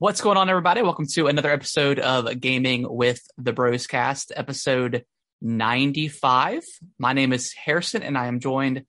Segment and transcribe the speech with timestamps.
[0.00, 0.80] What's going on, everybody?
[0.80, 5.04] Welcome to another episode of Gaming with the Bros Cast, episode
[5.42, 6.62] 95.
[7.00, 8.84] My name is Harrison, and I am joined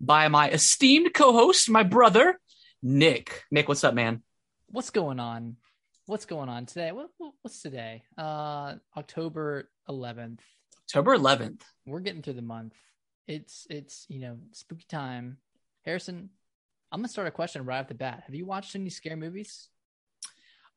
[0.00, 2.38] by my esteemed co host, my brother,
[2.80, 3.42] Nick.
[3.50, 4.22] Nick, what's up, man?
[4.68, 5.56] What's going on?
[6.06, 6.92] What's going on today?
[6.92, 8.04] What, what's today?
[8.16, 10.38] Uh, October 11th.
[10.84, 11.62] October 11th.
[11.86, 12.76] We're getting through the month.
[13.26, 15.38] It's it's you know spooky time.
[15.84, 16.30] Harrison,
[16.92, 18.22] I'm gonna start a question right off the bat.
[18.26, 19.68] Have you watched any scary movies?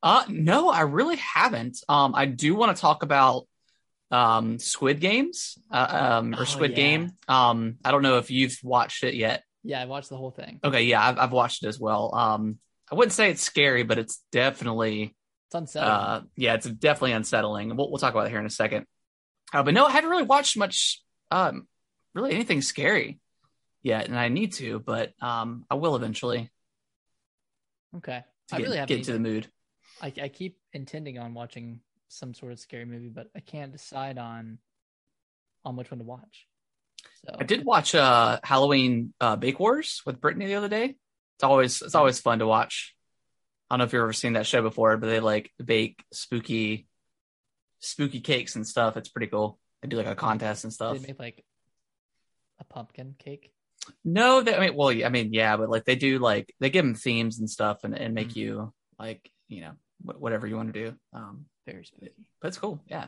[0.06, 1.78] Uh, no, I really haven't.
[1.88, 3.46] Um, I do want to talk about
[4.12, 6.76] um Squid Games, uh, um, or Oh, Squid yeah.
[6.76, 7.10] Game.
[7.26, 9.42] Um, I don't know if you've watched it yet.
[9.64, 10.60] Yeah, I watched the whole thing.
[10.62, 12.14] Okay, yeah, I've, I've watched it as well.
[12.14, 12.58] Um,
[12.90, 15.16] I wouldn't say it's scary, but it's definitely
[15.48, 15.90] It's unsettling.
[15.92, 18.86] uh yeah it's definitely unsettling we'll, we'll talk about it here in a second
[19.52, 21.66] uh, but no i haven't really watched much um
[22.14, 23.18] really anything scary
[23.82, 26.50] yet and i need to but um i will eventually
[27.96, 29.48] okay, to I get, really have to get into the mood
[30.02, 34.18] I, I keep intending on watching some sort of scary movie, but I can't decide
[34.18, 34.58] on
[35.64, 36.46] on which one to watch.
[37.24, 40.84] So i did watch uh halloween uh bake wars with brittany the other day
[41.36, 42.94] it's always it's always fun to watch
[43.68, 46.86] i don't know if you've ever seen that show before but they like bake spooky
[47.80, 51.06] spooky cakes and stuff it's pretty cool they do like a contest and stuff They
[51.06, 51.44] make like
[52.58, 53.52] a pumpkin cake.
[54.04, 56.84] No, they, I mean, well, I mean, yeah, but like they do, like they give
[56.84, 58.36] them themes and stuff, and, and make Mhm.
[58.36, 60.96] you like, you know, whatever you want to do.
[61.12, 62.12] Um, Very spooky.
[62.40, 63.06] but it's cool, yeah,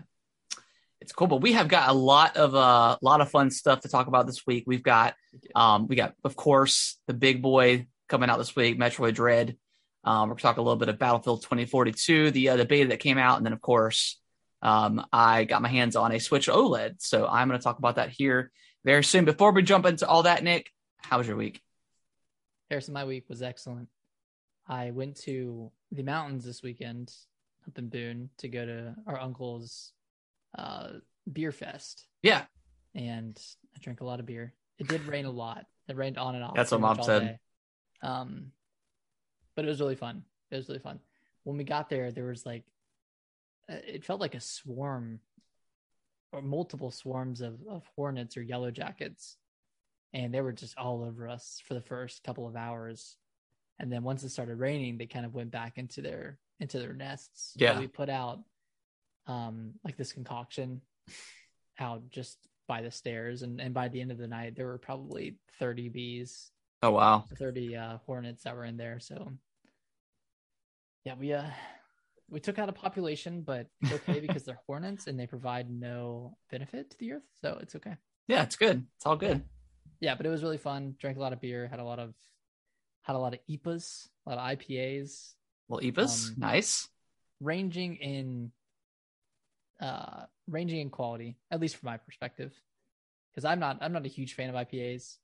[1.00, 1.26] it's cool.
[1.26, 4.06] But we have got a lot of a uh, lot of fun stuff to talk
[4.06, 4.64] about this week.
[4.66, 5.14] We've got,
[5.54, 9.56] um, we got, of course, the big boy coming out this week, Metroid Dread.
[10.04, 13.18] Um, we're talking a little bit of Battlefield 2042, the uh, the beta that came
[13.18, 14.18] out, and then of course,
[14.62, 17.96] um, I got my hands on a Switch OLED, so I'm going to talk about
[17.96, 18.50] that here
[18.84, 19.24] very soon.
[19.24, 21.60] Before we jump into all that, Nick, how was your week?
[22.70, 23.88] Harrison, my week was excellent.
[24.68, 27.12] I went to the mountains this weekend
[27.66, 29.92] up in Boone to go to our uncle's
[30.56, 30.88] uh,
[31.32, 32.44] beer fest, Yeah,
[32.94, 33.38] and
[33.74, 34.54] I drank a lot of beer.
[34.78, 35.66] It did rain a lot.
[35.88, 36.54] It rained on and off.
[36.54, 37.22] That's what Mom said.
[37.22, 37.38] day.
[38.02, 38.52] Um,
[39.56, 40.22] but it was really fun.
[40.50, 41.00] It was really fun.
[41.44, 42.64] When we got there, there was like,
[43.70, 45.20] uh, it felt like a swarm
[46.32, 49.36] or multiple swarms of, of hornets or yellow jackets.
[50.12, 53.16] And they were just all over us for the first couple of hours.
[53.80, 56.92] And then once it started raining, they kind of went back into their into their
[56.92, 57.52] nests.
[57.56, 57.78] Yeah.
[57.78, 58.40] we put out
[59.26, 60.80] um like this concoction
[61.78, 64.78] out just by the stairs and, and by the end of the night there were
[64.78, 66.50] probably 30 bees
[66.82, 67.24] Oh wow.
[67.36, 69.00] 30 uh, hornets that were in there.
[69.00, 69.32] So
[71.04, 71.50] yeah, we uh
[72.30, 76.36] we took out a population, but it's okay because they're hornets and they provide no
[76.50, 77.96] benefit to the earth, so it's okay.
[78.26, 78.84] Yeah, it's good.
[78.96, 79.42] It's all good.
[80.00, 80.94] Yeah, but it was really fun.
[81.00, 82.14] Drank a lot of beer, had a lot of
[83.08, 85.32] had a lot of IPAs, a lot of IPAs,
[85.66, 86.88] Well, IPAs, Um, nice.
[87.40, 88.52] ranging in
[89.80, 92.52] uh ranging in quality, at least from my perspective.
[93.30, 95.16] Because I'm not I'm not a huge fan of IPAs,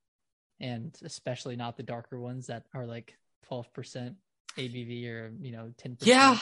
[0.60, 3.18] and especially not the darker ones that are like
[3.50, 4.14] 12%
[4.56, 5.96] ABV or you know 10%.
[6.06, 6.38] Yeah,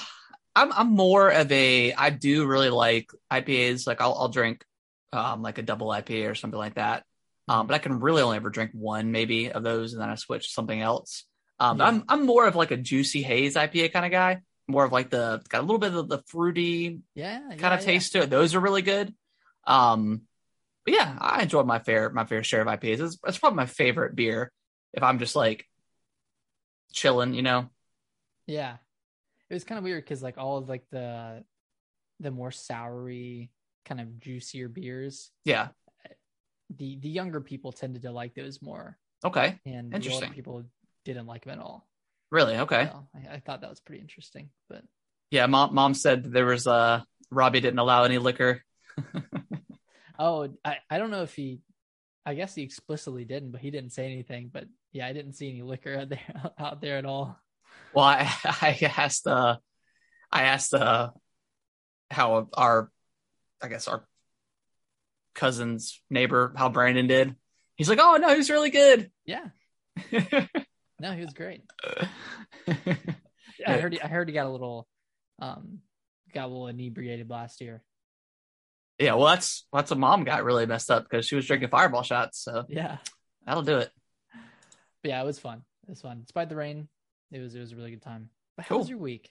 [0.54, 1.92] I'm I'm more of a.
[1.94, 3.86] I do really like IPAs.
[3.86, 4.64] Like I'll I'll drink
[5.12, 7.04] um like a double IPA or something like that.
[7.48, 10.14] Um, but I can really only ever drink one maybe of those, and then I
[10.14, 11.24] switch to something else.
[11.58, 11.86] Um, Yeah.
[11.86, 14.40] I'm I'm more of like a juicy haze IPA kind of guy.
[14.68, 17.80] More of like the got a little bit of the fruity yeah, kind yeah, of
[17.80, 18.30] taste to it.
[18.30, 19.14] Those are really good.
[19.66, 20.22] Um,
[20.84, 23.00] but yeah, I enjoyed my fair my fair share of IPAs.
[23.00, 24.50] It's, it's probably my favorite beer
[24.92, 25.66] if I'm just like
[26.92, 27.70] chilling, you know.
[28.46, 28.76] Yeah,
[29.50, 31.44] it was kind of weird because like all of like the
[32.20, 33.50] the more soury
[33.84, 35.68] kind of juicier beers, Yeah.
[36.76, 39.58] the the younger people tended to like those more, Okay.
[39.66, 40.32] and the older Interesting.
[40.32, 40.64] people
[41.04, 41.86] didn't like him at all.
[42.30, 42.56] Really?
[42.56, 42.88] Okay.
[42.90, 44.82] So I, I thought that was pretty interesting, but
[45.30, 45.46] Yeah.
[45.46, 48.62] Mom mom said there was uh Robbie didn't allow any liquor.
[50.18, 51.60] oh, I I don't know if he,
[52.26, 54.50] I guess he explicitly didn't, but he didn't say anything.
[54.52, 57.38] But yeah, I didn't see any liquor out there out there at all.
[57.94, 59.56] Well, I, I asked uh
[60.30, 61.10] I asked uh
[62.10, 62.90] how our
[63.62, 64.06] I guess our
[65.34, 67.34] cousin's neighbor how Brandon did.
[67.76, 69.10] He's like, oh no, he's really good.
[69.24, 69.46] Yeah,
[71.02, 71.62] no, he was great.
[72.66, 72.76] yeah,
[73.66, 74.86] I heard he, I heard he got a little,
[75.40, 75.80] um,
[76.32, 77.82] got a little inebriated last year.
[78.98, 82.02] Yeah, well that's that's a mom got really messed up because she was drinking fireball
[82.04, 82.98] shots, so Yeah,
[83.44, 83.90] that'll do it.
[85.02, 85.62] but yeah, it was fun.
[85.88, 86.88] It was fun despite the rain.
[87.32, 88.28] It was it was a really good time.
[88.56, 89.30] But how was your week?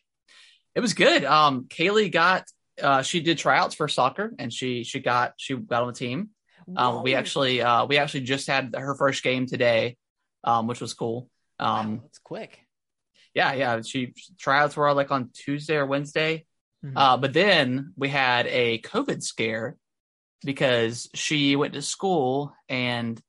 [0.75, 1.23] It was good.
[1.23, 2.45] Um Kaylee got
[2.83, 6.31] uh she did tryouts for soccer and she she got she got on the team.
[6.75, 9.95] Um we actually uh we actually just had her first game today,
[10.43, 11.29] um, which was cool.
[11.61, 12.59] Wow, Um that's quick.
[13.33, 13.81] Yeah, yeah.
[13.81, 16.45] She tryouts were like on Tuesday or Wednesday.
[16.83, 16.93] Mhm.
[16.95, 19.77] Uh, but then we had a COVID scare
[20.43, 23.21] because she went to school and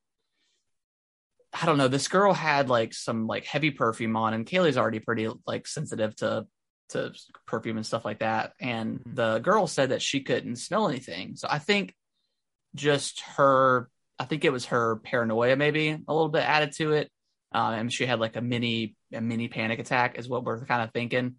[1.53, 4.99] I don't know, this girl had like some like heavy perfume on and Kaylee's already
[4.99, 6.47] pretty like sensitive to
[6.89, 7.13] to
[7.45, 8.53] perfume and stuff like that.
[8.59, 9.15] And Mhm.
[9.15, 11.35] the girl said that she couldn't smell anything.
[11.35, 11.95] So I think
[12.75, 13.89] just her
[14.19, 17.11] I think it was her paranoia maybe a little bit added to it.
[17.53, 20.81] Um, and she had like a mini a mini panic attack is what we're kind
[20.81, 21.35] of thinking.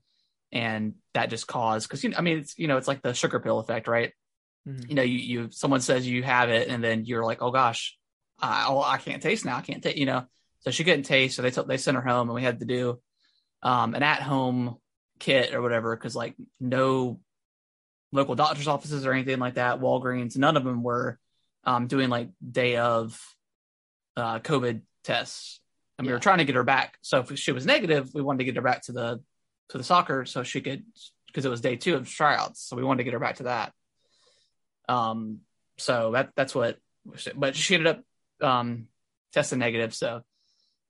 [0.53, 3.15] And that just caused because you know I mean it's you know it's like the
[3.15, 4.13] sugar pill effect, right?
[4.67, 4.89] Mhm.
[4.89, 7.97] you know, you, you, someone says you have it and then you're like, oh gosh,
[8.39, 9.57] I, oh, I can't taste now.
[9.57, 10.25] I can't taste, you know,
[10.61, 11.37] so she couldn't taste.
[11.37, 13.01] So they took, they sent her home and we had to do,
[13.63, 14.77] um, an at home
[15.19, 15.95] kit or whatever.
[15.97, 17.21] Cause like no
[18.11, 21.19] local doctor's offices or anything like that, Walgreens, none of them were,
[21.65, 23.21] um, doing like day of,
[24.17, 25.61] uh, COVID tests.
[25.99, 26.99] And we were trying to get her back.
[27.03, 29.21] So if she was negative, we wanted to get her back to the,
[29.69, 30.85] to the soccer so she could,
[31.27, 32.63] because it was day two of tryouts.
[32.69, 33.73] So we wanted to get her back to that.
[34.89, 35.41] Um,
[35.79, 36.79] so that that's what,
[37.37, 38.03] but she ended up
[38.41, 38.89] um
[39.35, 40.23] testing negative, so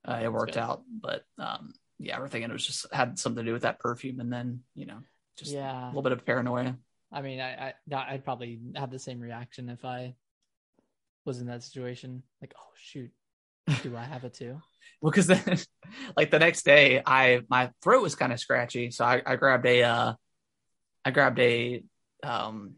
[0.06, 0.82] uh, it worked out.
[0.88, 4.20] But um, yeah, we're thinking it was just had something to do with that perfume,
[4.20, 4.98] and then you know,
[5.36, 5.86] just yeah.
[5.86, 6.76] a little bit of paranoia.
[7.10, 10.14] I mean, I, I I'd probably have the same reaction if I
[11.24, 12.22] was in that situation.
[12.40, 13.10] Like, oh shoot,
[13.82, 14.60] do I have it too?
[15.00, 15.58] Well, because then,
[16.16, 19.66] like the next day, I my throat was kind of scratchy, so I, I grabbed
[19.66, 20.14] a, uh,
[21.04, 21.82] I grabbed a,
[22.22, 22.74] um,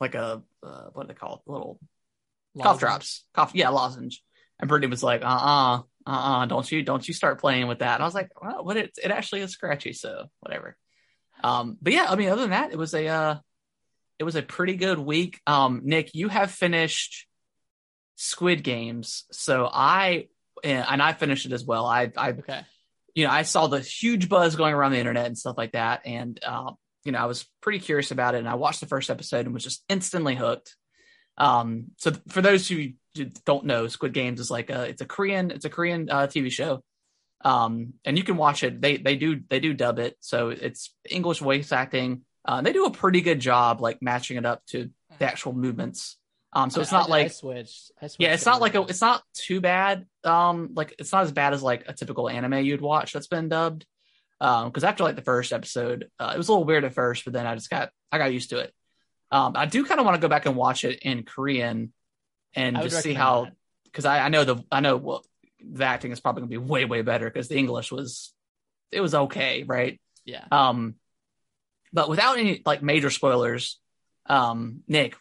[0.00, 1.50] like a uh, what do they call it?
[1.50, 1.78] Little
[2.62, 4.22] cough drops, cough, yeah, lozenge.
[4.58, 7.80] And Brittany was like, uh, uh-uh, uh, uh, don't you, don't you start playing with
[7.80, 7.94] that.
[7.94, 10.76] And I was like, well, what it, it actually is scratchy, so whatever.
[11.44, 13.36] Um, but yeah, I mean, other than that, it was a, uh,
[14.18, 15.40] it was a pretty good week.
[15.46, 17.26] Um, Nick, you have finished
[18.16, 20.28] Squid Games, so I,
[20.64, 21.86] and I finished it as well.
[21.86, 22.62] I, I Okay.
[23.14, 26.02] you know, I saw the huge buzz going around the internet and stuff like that.
[26.06, 26.72] And, uh,
[27.04, 28.38] you know, I was pretty curious about it.
[28.38, 30.74] And I watched the first episode and was just instantly hooked.
[31.38, 32.88] Um, so th- for those who
[33.44, 36.50] don't know, Squid Games is like a, it's a Korean, it's a Korean uh, TV
[36.50, 36.82] show.
[37.44, 38.80] Um, and you can watch it.
[38.80, 40.16] They, they do, they do dub it.
[40.20, 42.22] So it's English voice acting.
[42.44, 46.16] Uh, they do a pretty good job, like matching it up to the actual movements.
[46.56, 47.92] Um, so it's not I- like, I switched.
[48.00, 50.06] I switched yeah, it's not like a, it's not too bad.
[50.24, 53.50] Um, like it's not as bad as like a typical anime you'd watch that's been
[53.50, 53.84] dubbed.
[54.40, 57.24] Um, because after like the first episode, uh, it was a little weird at first,
[57.24, 58.72] but then I just got I got used to it.
[59.30, 61.92] Um, I do kind of want to go back and watch it in Korean
[62.54, 63.48] and just see how
[63.84, 65.24] because I, I know the I know well,
[65.60, 68.32] the acting is probably gonna be way way better because the English was
[68.90, 70.00] it was okay, right?
[70.24, 70.44] Yeah.
[70.50, 70.94] Um,
[71.92, 73.78] but without any like major spoilers,
[74.24, 75.16] um, Nick,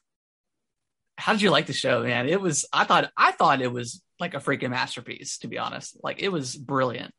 [1.18, 2.28] how did you like the show, man?
[2.28, 5.98] It was I thought I thought it was like a freaking masterpiece, to be honest.
[6.04, 7.14] Like it was brilliant.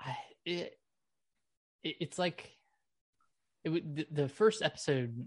[0.00, 0.78] I, it,
[1.82, 2.50] it it's like
[3.64, 5.26] it would the, the first episode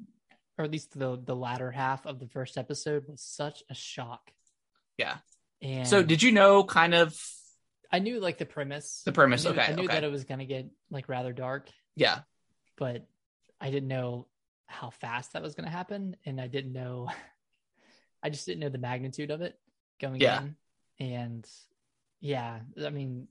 [0.57, 4.31] or at least the the latter half of the first episode was such a shock
[4.97, 5.17] Yeah.
[5.61, 7.17] and So did you know kind of
[7.91, 9.45] i knew like the premise the premise?
[9.45, 12.19] I knew, okay, i knew okay, that it was gonna get like rather dark yeah,
[12.77, 13.07] but
[13.59, 14.27] i didn't know
[14.67, 17.09] how fast that was gonna happen and i didn't know
[18.23, 19.57] i just didn't know the magnitude of it
[20.01, 20.41] going Yeah.
[20.41, 20.55] in.
[20.99, 21.49] And
[22.21, 23.27] yeah i mean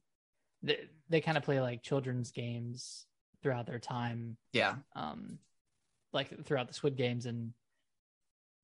[0.63, 3.07] they, they kind of play like children's games
[3.43, 5.39] throughout their time yeah, um
[6.13, 7.27] like throughout the squid games.
[7.27, 7.53] And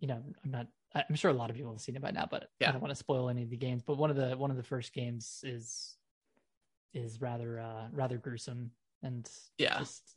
[0.00, 2.26] you know i'm not i'm sure a lot of people have seen it by now
[2.30, 2.68] but Yeah.
[2.68, 3.82] i don't want to spoil any of the games.
[3.82, 5.96] But one of the one of the first games is
[6.94, 8.70] is rather uh rather gruesome
[9.02, 9.28] and
[9.58, 10.16] yeah, just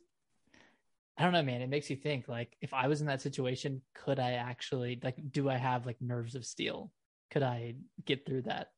[1.18, 3.82] i don't know man it makes you think like if i was in that situation
[3.94, 6.90] could i actually like do i have like nerves of steel
[7.30, 7.74] could i
[8.06, 8.70] get through that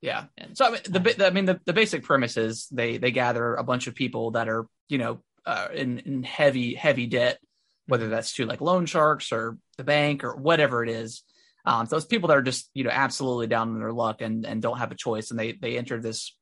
[0.00, 0.26] yeah.
[0.36, 3.10] and So I mean, the, I- I mean, the, the basic premise is they they
[3.10, 7.38] gather a bunch of people that are you know uh, in in heavy heavy debt,
[7.86, 11.22] whether that's to like loan sharks or the bank or whatever it is.
[11.64, 14.62] Um, those people that are just you know absolutely down on their luck and and
[14.62, 16.36] don't have a choice, and they they enter this.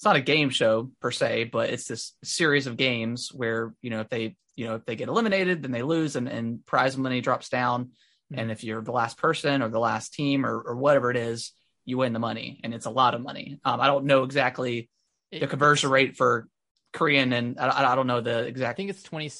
[0.00, 3.90] It's not a game show per se, but it's this series of games where you
[3.90, 6.96] know if they you know if they get eliminated, then they lose, and and prize
[6.96, 7.90] money drops down,
[8.32, 11.52] and if you're the last person or the last team or or whatever it is,
[11.84, 13.60] you win the money, and it's a lot of money.
[13.62, 14.88] Um, I don't know exactly
[15.30, 16.48] the conversion rate for
[16.94, 18.70] Korean, and I, I don't know the exact.
[18.70, 19.30] i think it's 20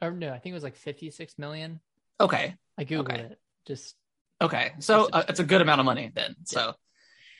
[0.00, 1.78] or no i think it was like 56 million
[2.20, 3.20] Okay, i googled Okay.
[3.20, 3.94] it just
[4.40, 6.34] okay, so uh, it's a good amount of money then.
[6.42, 6.74] So,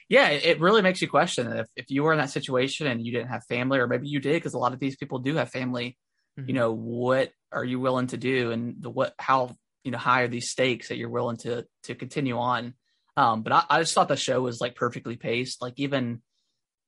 [0.08, 3.04] yeah, it, it really makes you question if if you were in that situation and
[3.04, 5.36] you didn't have family, or maybe you did, because a lot of these people do
[5.36, 5.96] have family.
[6.36, 6.54] You Mhm.
[6.54, 10.28] know, what are you willing to do, and the what how you know high are
[10.28, 12.74] these stakes that you're willing to to continue on?
[13.16, 15.60] Um, but I, I just thought the show was like perfectly paced.
[15.60, 16.22] Like even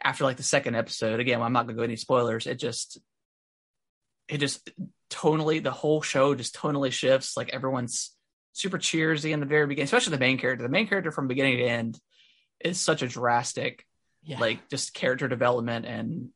[0.02, 2.47] after like the second episode, again, I'm not gonna go any spoilers.
[2.47, 2.99] It just,
[4.28, 4.71] it just
[5.11, 7.37] tonally, the whole show just tonally shifts.
[7.37, 8.12] Like everyone's
[8.52, 10.62] super cheersy in the very beginning, especially the main character.
[10.62, 12.00] The main character from beginning to end
[12.61, 13.84] is such a drastic,
[14.23, 14.38] Yeah.
[14.38, 16.30] like just character development and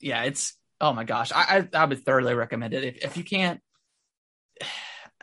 [0.00, 3.24] yeah, it's oh my gosh, I I, I would thoroughly recommend it if if you
[3.24, 3.60] can't.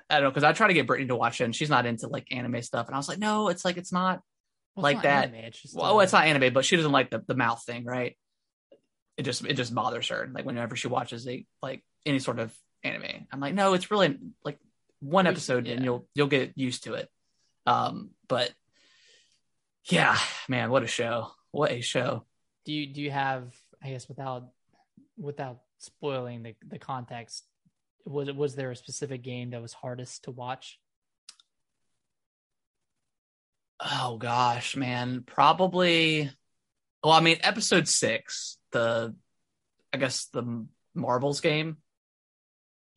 [0.09, 1.85] I don't know because I try to get Brittany to watch it, and she's not
[1.87, 4.21] into like anime stuff, and I was like, no, it's like it's not
[4.75, 5.23] Well, it's like not that.
[5.29, 7.63] anime, It's just well, uh, it's not anime, but she doesn't like the, the mouth
[7.65, 8.15] thing, right?
[9.17, 10.29] It just it just bothers her.
[10.31, 14.15] Like whenever she watches a like any sort of anime, I'm like, no, it's really
[14.43, 14.59] like
[14.99, 17.09] one episode, and you'll you'll get used to it.
[17.65, 18.51] Um, but
[19.85, 20.17] yeah,
[20.49, 21.31] man, what a show!
[21.51, 22.25] What a show!
[22.65, 23.53] Do you do you have?
[23.83, 24.49] I guess without
[25.17, 27.45] without spoiling the the context,
[28.05, 30.79] was was there a specific game that was hardest to watch?
[33.79, 36.31] Oh gosh, man, probably.
[37.03, 39.15] Well, I mean, episode six, the
[39.93, 40.65] I guess the
[40.95, 41.77] marbles game,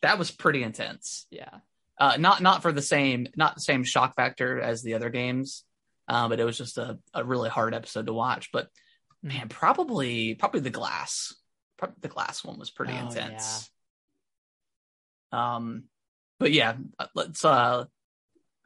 [0.02, 1.26] that was pretty intense.
[1.30, 1.58] Yeah.
[1.98, 5.64] uh, not not for the same not the same shock factor as the other games,
[6.08, 8.50] uh, but it was just a, a really hard episode to watch.
[8.52, 8.68] But
[9.24, 9.28] Mhm.
[9.34, 11.34] man, probably probably the glass,
[11.76, 13.68] probably the glass one was pretty Oh, intense.
[15.32, 15.84] Um,
[16.38, 17.44] but yeah, uh, let's.
[17.44, 17.84] uh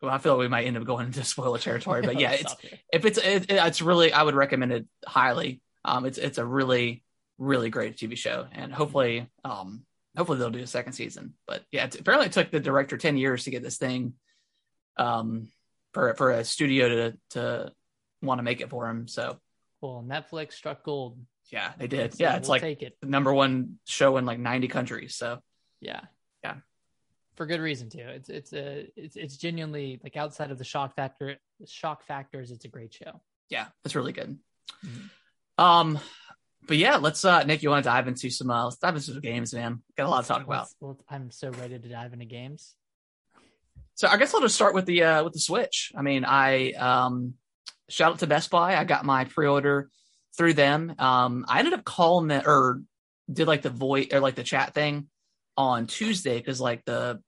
[0.00, 2.56] well, I feel like we might end up going into spoiler territory, but yeah, it's
[2.92, 5.60] if it's it, it- it's really I would recommend it highly.
[5.84, 7.02] Um, it's it's a really
[7.38, 9.84] really great TV show, and hopefully um
[10.16, 11.34] hopefully they'll do a second season.
[11.46, 14.14] But yeah, it's, apparently it took the director ten years to get this thing,
[14.96, 15.48] um,
[15.92, 17.72] for for a studio to to
[18.22, 19.08] want to make it for him.
[19.08, 19.38] So
[19.80, 21.18] Well, Netflix struck gold.
[21.50, 22.14] yeah, they did.
[22.14, 22.96] So Yeah, it's we'll like take it.
[23.00, 25.14] the number one show in like ninety countries.
[25.16, 25.40] So
[25.80, 26.00] Yeah.
[26.44, 26.56] Yeah.
[27.36, 28.00] For good reason too.
[28.06, 32.64] It's it's a it's it's genuinely like outside of the shock factor shock factors, it's
[32.64, 33.20] a great show.
[33.48, 34.38] yeah, it's really good.
[34.84, 35.10] Mhm.
[35.58, 35.98] Um,
[36.66, 39.12] but yeah, let's uh Nick, you want to dive into some uh let's dive into
[39.12, 39.82] some games, man.
[39.96, 40.68] Got a lot to talk about.
[40.80, 42.74] Well, I'm so ready to dive into games.
[44.02, 45.92] So I guess I'll just start with the uh with the Switch.
[45.96, 47.34] I mean, I um
[47.88, 48.74] shout out to Best Buy.
[48.76, 49.90] I got my pre-order
[50.36, 50.92] through them.
[50.98, 52.82] Um I ended up calling the or
[53.32, 55.06] did like the voice or like the chat thing
[55.56, 57.22] on Tuesday because like the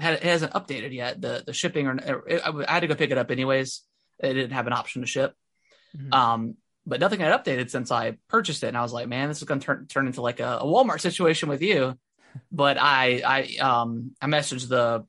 [0.00, 3.12] had it hasn't updated yet the the shipping or, or I had to go pick
[3.12, 3.82] it up anyways.
[4.18, 5.36] It didn't have an option to ship.
[5.96, 6.12] Mhm.
[6.12, 9.38] Um, but nothing had updated since I purchased it, and I was like, man, this
[9.38, 11.96] is going to turn turn into like a, a Walmart situation with you.
[12.52, 15.06] But I I um I messaged the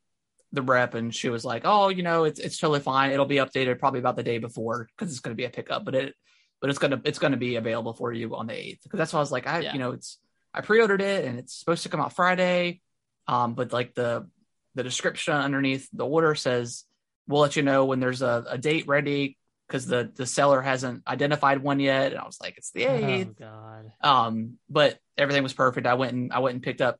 [0.51, 3.11] the rep, and she was like, oh, you know, it's it's totally fine.
[3.11, 5.85] It'll be updated probably about the day before because it's going to be a pickup,
[5.85, 6.15] but it
[6.61, 9.19] but it's gonna it's gonna be available for you on the eighth because that's why
[9.19, 9.73] I was like, I Yeah.
[9.73, 10.17] you know, it's
[10.53, 12.81] I pre-ordered it and it's supposed to come out Friday,
[13.27, 14.27] um, but like the
[14.75, 16.85] the description underneath the order says
[17.27, 19.37] we'll let you know when there's a, a date ready
[19.67, 22.95] because the the seller hasn't identified one yet and i was like it's the oh
[22.95, 23.91] eighth god.
[24.01, 26.97] um but everything was perfect i went and i went and picked up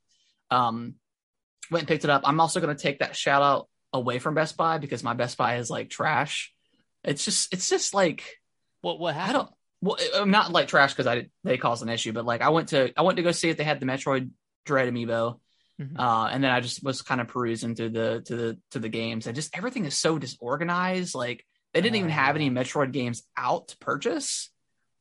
[0.52, 0.96] um
[1.72, 4.36] went and picked it up i'm also going to take that shout out away from
[4.36, 6.54] best buy because my best buy is like trash
[7.04, 8.24] it's just it's just like
[8.82, 9.36] What what i happened?
[9.36, 9.50] don't
[9.82, 12.70] well i'm not like trash because i they caused an issue but like i went
[12.70, 14.30] to i went to go see if they had the metroid
[14.66, 15.40] dread amiibo
[15.82, 15.98] Mhm.
[15.98, 18.90] uh, and then I just was kind of perusing through the to the to the
[18.90, 21.16] games, and just everything is so disorganized.
[21.16, 24.52] Like they didn't even Oh, have any Metroid games out to purchase,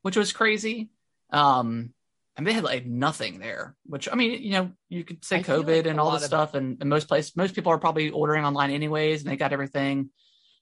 [0.03, 0.91] which was crazy.
[1.31, 1.93] Um,
[2.39, 3.75] and they had like nothing there.
[3.85, 6.29] Which I mean, you know, you could say I COVID like and all this of-
[6.29, 9.53] stuff, and, and most places, most people are probably ordering online anyways, and they got
[9.53, 10.11] everything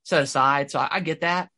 [0.03, 0.71] set aside.
[0.71, 1.51] So I, I get that.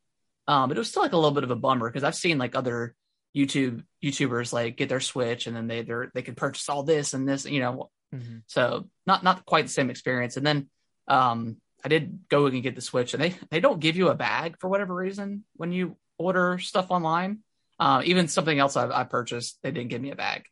[0.47, 2.37] Um, but it was still like a little bit of a bummer because I've seen
[2.37, 2.95] like other
[3.35, 7.13] YouTube YouTubers like get their Switch and then they they they could purchase all this
[7.13, 8.41] and this, you know, Mhm.
[8.47, 10.35] so not not quite the same experience.
[10.35, 10.69] And then
[11.07, 14.15] um, I did go and get the Switch, and they they don't give you a
[14.15, 17.39] bag for whatever reason when you order stuff online.
[17.79, 20.45] Uh, even something else I, I purchased, they didn't give me a bag.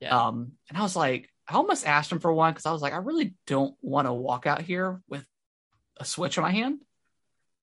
[0.00, 0.26] Yeah.
[0.26, 2.92] Um, and I was like, I almost asked them for one because I was like,
[2.94, 5.24] I really don't want to walk out here with
[5.98, 6.80] a Switch in my hand.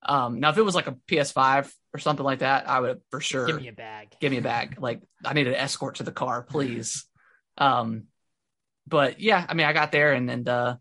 [0.04, 3.20] Um, now if it was like a PS5 or something like that, I would for
[3.22, 4.16] sure Give me a bag.
[4.20, 4.78] give me a bag.
[4.80, 7.06] Like I need an escort to the car, please.
[7.58, 8.04] um,
[8.88, 10.78] but yeah, I mean, I got there and and uh,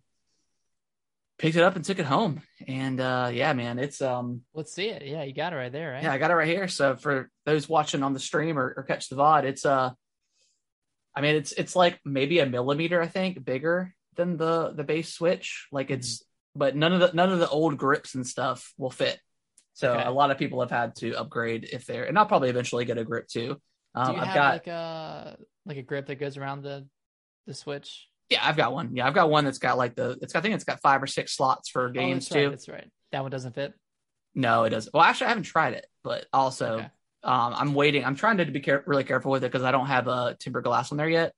[1.41, 4.89] picked it up and took it home, and uh, yeah, man, it's um, Let's see
[4.91, 5.03] it.
[5.07, 6.03] Yeah, you got it right there, right?
[6.03, 6.69] yeah, I got it right here.
[6.69, 9.91] So for those watching on the stream or, or catch the VOD, it's uh,
[11.17, 15.13] I mean, it's it's like maybe a millimeter, I think, bigger than the the base
[15.13, 15.67] Switch.
[15.73, 16.23] Like it's,
[16.55, 19.19] but none of the none of the old grips and stuff will fit.
[19.73, 20.05] So Okay.
[20.05, 22.99] a lot of people have had to upgrade if they're, and I'll probably eventually get
[22.99, 23.57] a grip too.
[23.95, 26.87] Do Um, you I've have got like a like a grip that goes around the
[27.47, 28.09] the switch?
[28.31, 28.95] Yeah, I've got one.
[28.95, 31.07] Yeah, I've got one that's got like the it's I think it's got five or
[31.07, 32.51] six slots for games oh, that's right, too.
[32.51, 32.91] That's right.
[33.13, 33.75] That one doesn't fit.
[34.35, 34.95] No, it doesn't.
[34.95, 36.87] Well, actually, I haven't tried it, but also Okay.
[37.23, 38.05] Um, I'm waiting.
[38.05, 40.65] I'm trying to be care- really careful with it because I don't have a tempered
[40.65, 41.35] glass on there yet,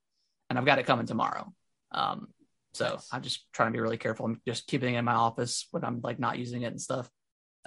[0.49, 1.51] and I've got it coming tomorrow.
[1.91, 2.27] Um,
[2.73, 3.09] so Nice.
[3.11, 4.25] I'm just trying to be really careful.
[4.25, 7.09] I'm just keeping it in my office when I'm like not using it and stuff.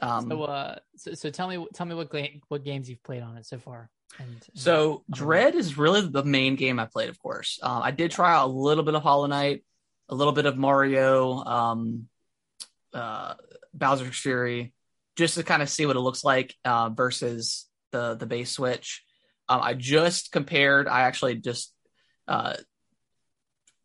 [0.01, 3.23] Um, So, uh, so, so tell me, tell me what gla- what games you've played
[3.23, 3.91] on it so far.
[4.19, 5.03] And, and- So I don't know.
[5.11, 7.59] Dread is really the main game I played, of course.
[7.63, 9.65] Um, I did try out a little bit of Hollow Knight,
[10.09, 12.09] a little bit of Mario, um,
[12.93, 13.35] uh,
[13.75, 14.73] Bowser's Fury,
[15.17, 19.03] just to kind of see what it looks like uh, versus the the base Switch.
[19.49, 20.89] Um, I just compared.
[20.89, 21.73] I actually just
[22.29, 22.55] uh,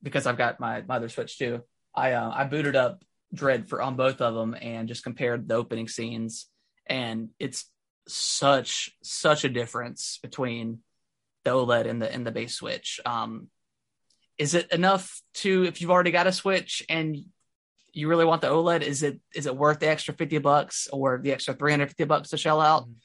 [0.04, 1.62] because I've got my, my other Switch too.
[1.96, 3.04] I uh, I booted up
[3.34, 6.48] Dread for on both of them and just compared the opening scenes,
[6.86, 7.66] and it's
[8.08, 10.80] such such a difference between
[11.46, 13.00] the OLED and the and the base Switch.
[13.06, 13.48] Um,
[14.38, 17.24] is it enough to if you've already got a Switch and
[17.94, 18.82] you really want the OLED?
[18.82, 22.04] Is it is it worth the extra fifty bucks or the extra three hundred fifty
[22.06, 22.88] bucks to shell out?
[22.88, 22.96] Mhm.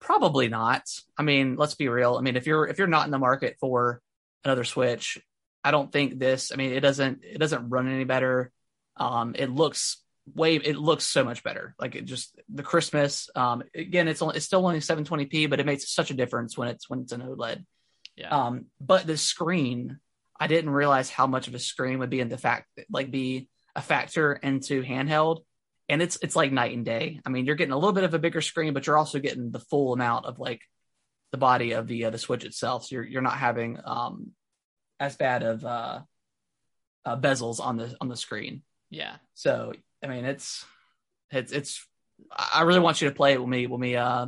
[0.00, 0.82] Probably not.
[1.16, 2.16] I mean, let's be real.
[2.16, 4.02] I mean, if you're if you're not in the market for
[4.44, 5.18] another Switch,
[5.64, 6.52] I don't think this.
[6.52, 8.52] I mean, it doesn't it doesn't run any better.
[8.96, 10.02] Um, it looks
[10.34, 11.74] way it looks so much better.
[11.78, 13.30] Like it just the Christmas.
[13.34, 16.68] Um, again, it's only it's still only 720p, but it makes such a difference when
[16.68, 17.64] it's when it's an OLED.
[18.16, 19.98] yeah, Um, but the screen,
[20.38, 23.48] I didn't realize how much of a screen would be in the fact like be
[23.74, 25.42] a factor into handheld.
[25.88, 27.20] And it's it's like night and day.
[27.24, 29.52] I mean, you're getting a little bit of a bigger screen, but you're also getting
[29.52, 30.62] the full amount of like
[31.30, 32.86] the body of the uh, the Switch itself.
[32.86, 34.32] So you're you're not having um
[34.98, 36.00] as bad of uh,
[37.04, 38.62] uh bezels on the on the screen.
[38.90, 39.16] Yeah.
[39.34, 40.64] So I mean, it's
[41.30, 41.86] it's it's.
[42.30, 44.26] I really want you to play it with me when we uh,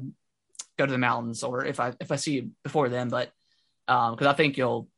[0.76, 3.08] go to the mountains, or if I if I see you before then.
[3.08, 3.30] But
[3.86, 4.88] um, because I think you'll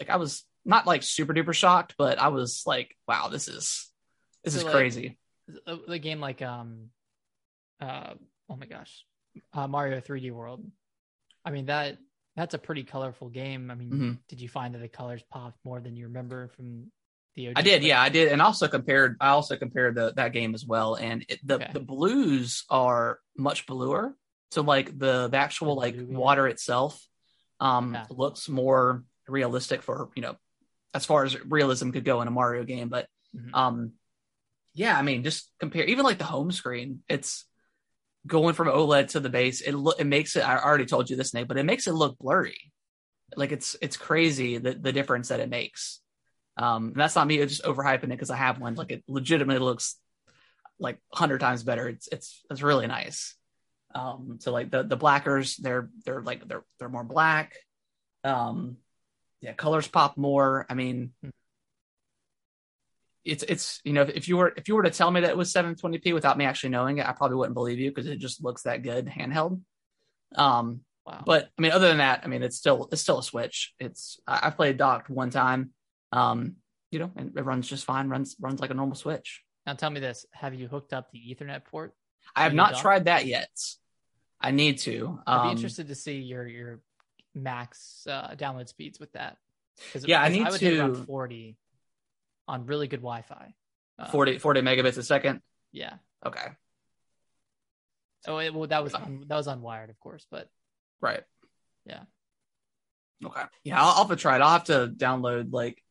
[0.00, 3.90] like, I was not like super duper shocked, but I was like, wow, this is
[4.44, 5.18] this So, is like, crazy.
[5.48, 6.88] the, the game like um
[7.80, 8.14] uh
[8.48, 9.04] oh my gosh
[9.54, 10.64] uh mario 3d world
[11.44, 11.98] i mean that
[12.36, 14.18] that's a pretty colorful game i mean Mhm.
[14.28, 16.90] did you find that the colors popped more than you remember from
[17.34, 17.88] the OG I did, play?
[17.88, 19.16] yeah, I did, and also compared.
[19.20, 21.70] I also compared the that game as well, and it, the Okay.
[21.72, 24.14] the blues are much bluer.
[24.50, 27.00] So like the the actual like water itself,
[27.60, 28.06] um, Yeah.
[28.10, 30.36] looks more realistic for you know,
[30.92, 32.88] as far as realism could go in a Mario game.
[32.90, 33.54] But Mhm.
[33.54, 33.92] um,
[34.74, 37.02] yeah, I mean, just compare even like the home screen.
[37.08, 37.46] It's
[38.26, 39.62] going from OLED to the base.
[39.62, 40.40] It lo- it makes it.
[40.46, 42.72] I already told you this, Nate, but it makes it look blurry.
[43.36, 46.01] Like it's it's crazy the the difference that it makes.
[46.56, 48.74] Um, and that's not me just overhyping it because I have one.
[48.74, 49.96] Like it legitimately looks
[50.78, 51.88] like a hundred times better.
[51.88, 53.34] It's it's it's really nice.
[53.94, 57.54] Um, so like the the blackers, they're they're like they're they're more black.
[58.24, 58.76] Um,
[59.40, 60.66] yeah, colors pop more.
[60.68, 61.12] I mean,
[63.24, 65.36] it's it's you know if you were if you were to tell me that it
[65.36, 68.42] was 720p without me actually knowing it, I probably wouldn't believe you because it just
[68.42, 69.60] looks that good handheld.
[70.34, 73.22] Um, wow but I mean, other than that, I mean, it's still it's still a
[73.22, 73.74] Switch.
[73.78, 75.70] It's I, I played docked one time,
[76.12, 76.56] um,
[76.90, 78.08] you know, and it runs just fine.
[78.08, 79.42] runs runs like a normal Switch.
[79.66, 81.94] now tell me this have you hooked up the ethernet port
[82.36, 83.50] I have not tried that yet.
[84.40, 85.18] I need to.
[85.26, 86.80] i'd Um, be interested to see your your
[87.34, 89.38] max uh download speeds with that
[89.92, 91.56] 'Cause- Yeah, I need would hit to- around 40
[92.46, 93.54] on really good wi-fi
[93.98, 95.40] Uh, 40, 40 megabits a second.
[95.72, 95.94] yeah
[96.26, 96.48] Okay,
[98.28, 100.48] oh it, well that was un, that was unwired of course but
[101.00, 101.22] right.
[101.84, 102.02] Yeah.
[103.24, 103.42] Okay.
[103.64, 104.42] Yeah, I'll, I'll have to try it.
[104.42, 105.82] I'll have to download like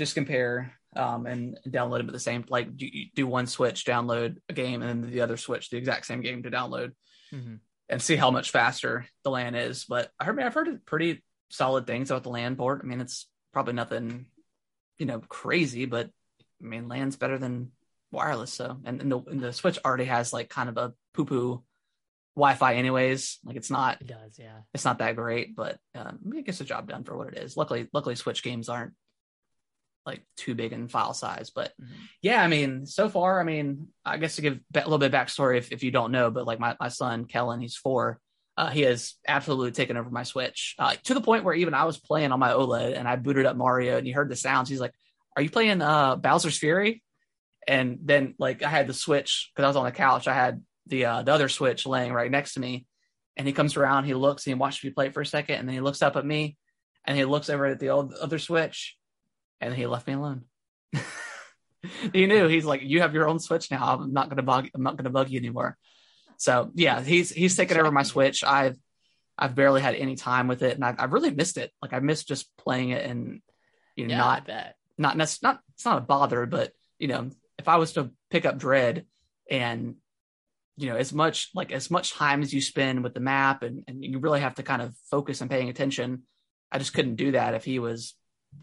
[0.00, 4.38] just compare um and download them at the same like do, do one switch download
[4.48, 6.90] a game and then the other switch the exact same game to download
[7.32, 7.60] mhm.
[7.88, 9.84] and see how much faster the LAN is.
[9.84, 12.80] But I heard, I've heard pretty solid things about the LAN port.
[12.82, 14.26] I mean, it's probably nothing,
[14.98, 16.10] you know, crazy, but
[16.62, 17.72] I mean, LAN's better than
[18.12, 18.52] wireless.
[18.52, 21.62] So, and, and the and the Switch already has like kind of a poo poo
[22.36, 23.38] Wi-Fi, anyways.
[23.44, 26.64] Like it's not it does yeah it's not that great, but um, it gets the
[26.64, 27.56] job done for what it is.
[27.56, 28.92] Luckily, luckily, Switch games aren't
[30.06, 31.50] like too big in file size.
[31.50, 31.86] But Mhm.
[32.22, 35.20] yeah, I mean, so far, I mean, I guess to give a little bit of
[35.20, 38.20] backstory if, if you don't know, but like my, my son Kellen, he's four.
[38.56, 41.84] Uh, he has absolutely taken over my Switch uh, to the point where even I
[41.84, 44.68] was playing on my OLED and I booted up Mario and he heard the sounds.
[44.68, 44.92] He's like,
[45.36, 47.02] "Are you playing uh, Bowser's Fury?"
[47.66, 50.28] And then like I had the Switch because I was on the couch.
[50.28, 52.84] I had the uh, the other Switch laying right next to me,
[53.36, 55.68] and he comes around, he looks, and he watches me play for a second, and
[55.68, 56.56] then he looks up at me,
[57.06, 58.96] and he looks over at the old other Switch,
[59.60, 60.44] and he left me alone.
[62.12, 63.98] he knew he's like, you have your own Switch now.
[63.98, 64.68] I'm not gonna bug.
[64.74, 65.76] I'm not gonna bug you anymore.
[66.36, 68.44] So yeah, he's he's taken over my Switch.
[68.44, 68.76] I've
[69.38, 71.72] I've barely had any time with it, and I've, I've really missed it.
[71.80, 73.40] Like I missed just playing it and
[73.96, 77.30] you know yeah not bet not nec- not it's not a bother, but you know
[77.58, 79.04] if I was to pick up Dread
[79.50, 79.96] and
[80.80, 83.84] you know, as much like as much time as you spend with the map and,
[83.86, 86.22] and you really have to kind of focus and paying attention.
[86.72, 88.14] I just couldn't do that if he was,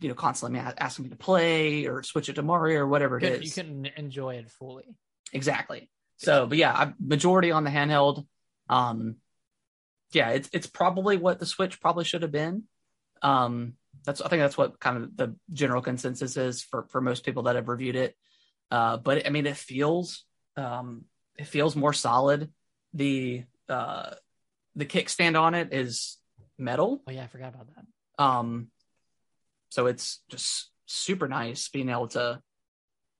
[0.01, 3.23] you know, constantly asking me to play or switch it to Mario or whatever it
[3.23, 3.43] You is.
[3.45, 4.95] you couldn't enjoy it fully.
[5.33, 5.89] Exactly.
[6.17, 8.25] So, but yeah, I, majority on the handheld.
[8.69, 9.17] Um,
[10.11, 12.63] yeah, it's it's probably what the Switch probably should have been.
[13.21, 13.73] Um,
[14.05, 17.43] that's I think that's what kind of the general consensus is for for most people
[17.43, 18.15] that have reviewed it.
[18.71, 20.23] Uh, but I mean, it feels
[20.55, 21.05] um,
[21.37, 22.51] it feels more solid.
[22.93, 24.11] The uh,
[24.75, 26.17] the kickstand on it is
[26.57, 27.01] metal.
[27.07, 28.23] Oh yeah, I forgot about that.
[28.23, 28.67] Um,
[29.69, 32.41] so it's just super nice being able to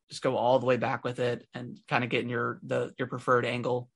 [0.09, 3.07] just go all the way back with it and kind of getting your the your
[3.07, 3.89] preferred angle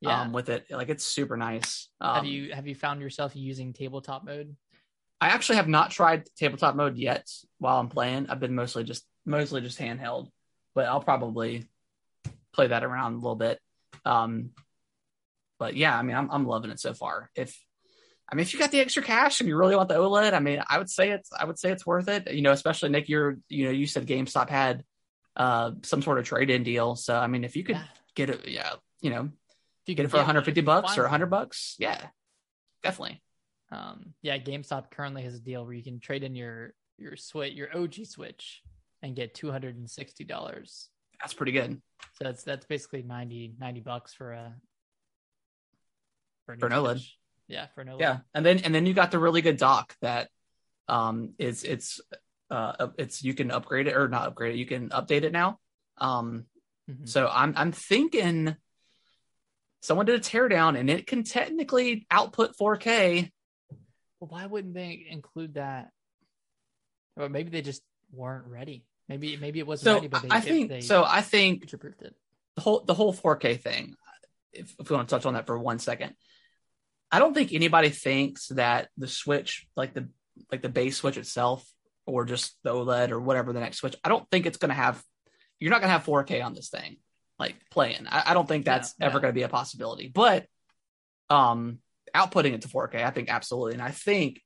[0.00, 0.22] Yeah.
[0.22, 0.66] um, with it.
[0.70, 1.88] Like it's super nice.
[2.00, 4.56] Um, have you have you found yourself using tabletop mode?
[5.20, 8.30] I actually have not tried tabletop mode yet while I'm playing.
[8.30, 10.30] I've been mostly just mostly just handheld,
[10.74, 11.66] but I'll probably
[12.54, 13.58] play that around a little bit.
[14.04, 14.50] Um,
[15.58, 17.30] but yeah, I mean, I'm I'm loving it so far.
[17.34, 17.60] If
[18.30, 20.40] I mean, if you got the extra cash and you really want the OLED, I
[20.40, 22.30] mean, I would say it's I would say it's worth it.
[22.32, 24.84] You know, especially Nick, you're you know you said GameStop had
[25.36, 27.84] uh some sort of trade in deal, so I mean, if you could Yeah.
[28.14, 29.30] get it, yeah, you know,
[29.82, 32.08] If you get it for one, 150 bucks or 100 bucks, yeah,
[32.82, 33.22] definitely.
[33.70, 37.54] Um, yeah, GameStop currently has a deal where you can trade in your your Switch,
[37.54, 38.62] your OG Switch,
[39.02, 40.88] and get two hundred and sixty dollars.
[41.20, 41.80] That's pretty good.
[42.14, 44.54] So that's that's basically 90, 90 bucks for a
[46.46, 46.92] for, For an OLED.
[46.98, 47.17] Switch.
[47.48, 48.00] Yeah, for OLED.
[48.00, 50.28] Yeah, and then and then you got the really good dock that
[50.86, 52.00] um is it's
[52.50, 55.58] uh it's you can upgrade it or not upgrade it, you can update it now.
[55.98, 56.46] Um
[56.88, 57.06] Mhm.
[57.06, 58.56] so I'm I'm thinking
[59.82, 63.30] someone did a teardown and it can technically output 4K.
[64.20, 65.90] Well, why wouldn't they include that?
[67.16, 68.84] Or maybe they just weren't ready.
[69.08, 72.12] Maybe maybe it wasn't So ready, but they, I think they so I think the
[72.58, 73.94] whole the whole 4K thing.
[74.52, 76.14] If, if we want to touch on that for one second,
[77.10, 80.08] I don't think anybody thinks that the Switch, like the
[80.52, 81.66] like the base Switch itself,
[82.06, 84.74] or just the OLED or whatever the next Switch, I don't think it's going to
[84.74, 85.02] have.
[85.58, 86.98] You're not going to have 4K on this thing,
[87.38, 88.06] like playing.
[88.08, 89.22] I, I don't think that's No, ever no.
[89.22, 90.08] going to be a possibility.
[90.08, 90.46] But
[91.30, 91.78] um,
[92.14, 94.40] outputting it to 4K, I think absolutely, and I think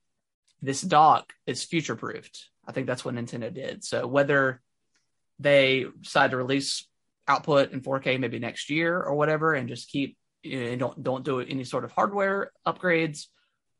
[0.63, 2.49] this dock is future proofed.
[2.67, 3.85] I think that's what Nintendo did.
[3.85, 4.63] So whether
[5.39, 6.87] they decide to release
[7.27, 11.25] output in 4K maybe next year or whatever, and just keep you know, don't don't
[11.25, 13.27] do any sort of hardware upgrades,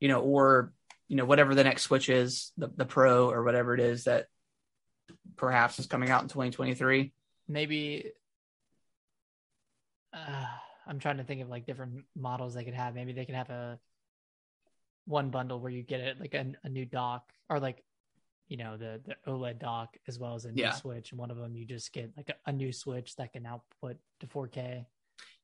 [0.01, 0.73] you know, or
[1.09, 4.27] you know whatever the next Switch is, the the Pro or whatever it is that
[5.37, 7.13] perhaps is coming out in 2023.
[7.49, 8.13] maybe
[10.13, 10.47] uh,
[10.87, 12.95] I'm trying to think of like different models they could have.
[12.95, 13.79] Maybe they could have a
[15.07, 17.83] one bundle where you get it like a, a new dock or like
[18.49, 20.73] you know the the OLED dock as well as a new Yeah.
[20.73, 21.11] Switch.
[21.13, 23.97] And one of them you just get like a, a new Switch that can output
[24.21, 24.87] to 4K.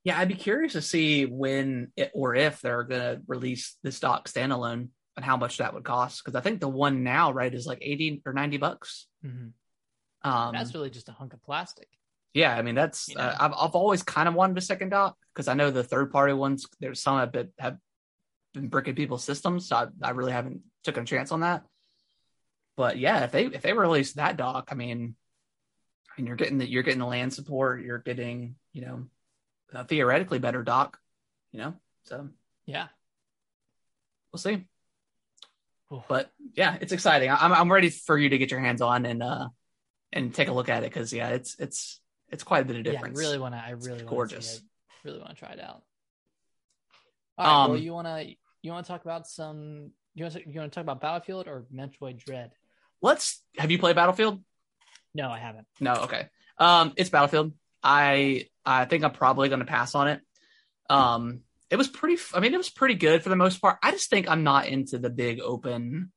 [0.08, 4.00] Yeah, I'd be curious to see when it, or if they're going to release this
[4.00, 6.24] dock standalone and how much that would cost.
[6.24, 9.06] Because I think the one now, right, is like 80 or 90 bucks.
[9.22, 9.52] Mhm.
[10.22, 11.88] Um, That's really just a hunk of plastic.
[12.32, 13.20] Yeah, I mean that's You know?
[13.20, 16.10] uh, I've I've always kind of wanted a second dock because I know the third
[16.10, 17.76] party ones there's some have been, have
[18.54, 21.64] been bricking people's systems, so I, I really haven't taken a chance on that.
[22.78, 25.16] But yeah, if they if they release that dock, I mean,
[26.10, 29.04] I mean you're getting the you're getting the LAN support, you're getting you know
[29.72, 30.98] a theoretically better dock,
[31.52, 31.74] you know.
[32.04, 32.28] So
[32.66, 32.88] Yeah.
[34.32, 34.64] we'll see.
[36.08, 37.30] But yeah, it's exciting.
[37.30, 39.48] I'm I'm ready for you to get your hands on and uh
[40.12, 42.84] and take a look at it because yeah, it's it's it's quite a bit of
[42.84, 43.18] yeah, I difference.
[43.18, 43.58] really want to.
[43.58, 44.60] I really want to gorgeous.
[45.04, 45.82] Really want to try it out.
[47.38, 47.68] All right.
[47.68, 49.92] well, Um, you want to you want to talk about some.
[50.14, 52.50] You want to you want to talk about Battlefield or Metroid Dread?
[53.00, 54.42] Let's have you played Battlefield?
[55.14, 55.66] No, I haven't.
[55.80, 56.28] No, okay.
[56.58, 57.52] Um, it's Battlefield.
[57.88, 60.20] I I think I'm probably going to pass on it.
[60.90, 62.22] Um, it was pretty.
[62.34, 63.78] I mean, it was pretty good for the most part.
[63.82, 66.12] I just think I'm not into the big open,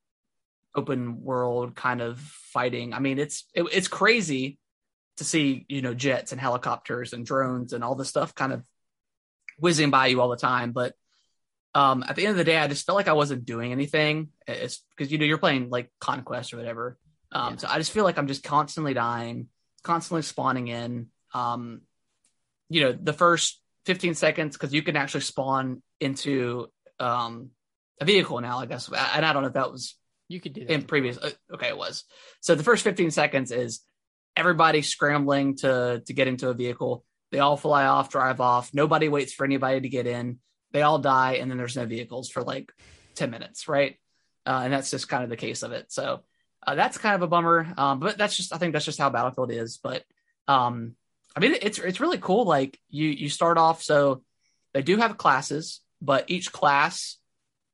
[0.75, 2.93] open world kind of fighting.
[2.93, 4.57] I mean, it's it, it's crazy
[5.17, 8.65] to see you know jets and helicopters and drones and all this stuff kind of
[9.57, 10.93] whizzing by you all the time, but.
[11.73, 14.27] Um, at the end of the day, I just felt like I wasn't doing anything.
[14.45, 16.97] It's because you know you're playing like Conquest or whatever,
[17.31, 17.57] um, Yeah.
[17.59, 19.47] So I just feel like I'm just constantly dying,
[19.81, 21.07] constantly spawning in.
[21.33, 21.81] Um,
[22.69, 26.67] you know, the first 15 seconds because you can actually spawn into
[26.99, 27.49] um,
[27.99, 28.59] a vehicle now.
[28.59, 29.95] I guess, and I don't know if that was
[30.29, 31.17] You could do that in previous.
[31.17, 32.03] uh, Okay, it was.
[32.41, 33.81] So the first 15 seconds is
[34.35, 37.03] everybody scrambling to to get into a vehicle.
[37.31, 38.73] They all fly off, drive off.
[38.73, 40.39] Nobody waits for anybody to get in.
[40.73, 42.71] They all die, and then there's no vehicles for like
[43.15, 43.97] 10 minutes, right?
[44.45, 45.91] Uh, and that's just kind of the case of it.
[45.91, 46.21] So
[46.65, 47.73] uh, that's kind of a bummer.
[47.77, 49.77] Um, but that's just I think that's just how Battlefield is.
[49.77, 50.03] But
[50.47, 50.95] um,
[51.35, 52.45] I mean, it's it's really cool.
[52.45, 54.23] Like you you start off so
[54.73, 57.17] they do have classes, but each class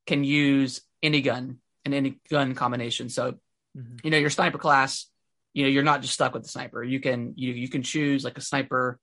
[0.05, 3.09] can use any gun and any gun combination.
[3.09, 3.35] So,
[3.77, 4.03] Mhm.
[4.03, 5.07] you know, your sniper class,
[5.53, 6.83] you know, you're not just stuck with the sniper.
[6.83, 8.99] You can you you can choose like a sniper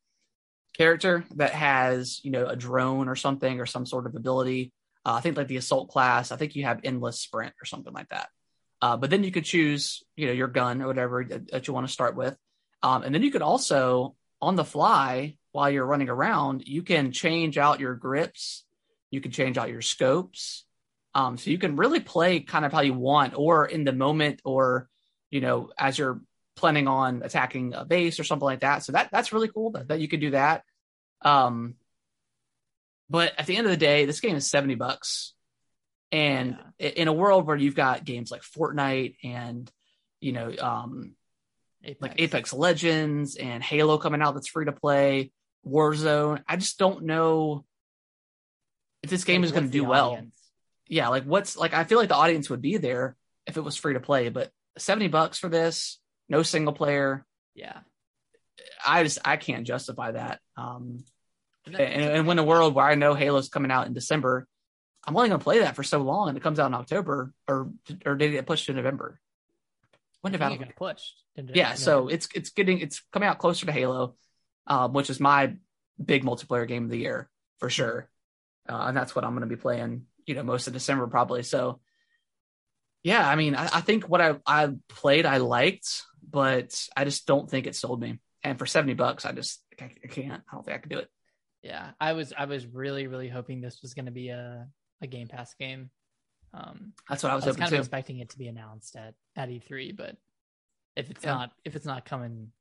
[0.76, 4.72] character that has you know a drone or something or some sort of ability.
[5.06, 6.32] Uh, I think like the assault class.
[6.32, 8.28] I think you have endless sprint or something like that.
[8.80, 11.74] Uh, but then you could choose you know your gun or whatever that, that you
[11.74, 12.36] want to start with,
[12.82, 14.14] um, and then you could also
[14.44, 18.64] on the fly while you're running around, you can change out your grips,
[19.10, 20.64] you can change out your scopes.
[21.14, 24.40] Um, so you can really play kind of how you want, or in the moment,
[24.44, 24.88] or
[25.30, 26.20] you know, as you're
[26.56, 28.82] planning on attacking a base or something like that.
[28.84, 30.64] So that that's really cool that, that you could do that.
[31.22, 31.74] Um,
[33.08, 35.34] but at the end of the day, this game is seventy bucks,
[36.10, 39.70] and i- in a world where you've got games like Fortnite and
[40.20, 41.14] you know, um,
[41.84, 42.00] Apex.
[42.00, 45.30] like Apex Legends and Halo coming out that's free to play,
[45.66, 46.42] Warzone.
[46.48, 47.64] I just don't know
[49.02, 50.18] if this game Like, is going to do well.
[50.88, 53.16] Yeah, like what's like I feel like the audience would be there
[53.46, 57.24] if it was free to play, but 70 bucks for this, no single player.
[57.54, 57.78] Yeah.
[58.86, 60.40] I just I can't justify that.
[60.56, 61.04] Um
[61.66, 64.46] And and, when a world where I know Halo's coming out in December,
[65.06, 67.32] I'm only going to play that for so long and it comes out in October
[67.48, 67.70] or
[68.04, 69.20] or did it get pushed to November?
[70.24, 71.22] When did I think got pushed.
[71.36, 74.14] into yeah so it's it's getting it's coming out closer to halo
[74.66, 75.54] um, which is my
[76.02, 78.08] big multiplayer game of the year for sure.
[78.68, 81.42] Uh, and that's what i'm going to be playing you know most of december probably.
[81.42, 81.80] So
[83.02, 87.26] yeah i mean i, I think what I, I played i liked but i just
[87.26, 88.18] don't think it sold me.
[88.42, 90.98] And for 70 bucks i just i, I can't i don't think i could do
[90.98, 91.08] it.
[91.64, 94.68] Yeah, I was I was really really hoping this was going to be a
[95.00, 95.90] a Game Pass game.
[96.54, 98.46] Um, that's what i I was was hoping kind of too expecting it to be
[98.48, 100.16] announced at at E3, but
[100.96, 101.32] if it's Yeah.
[101.32, 102.52] not if it's not coming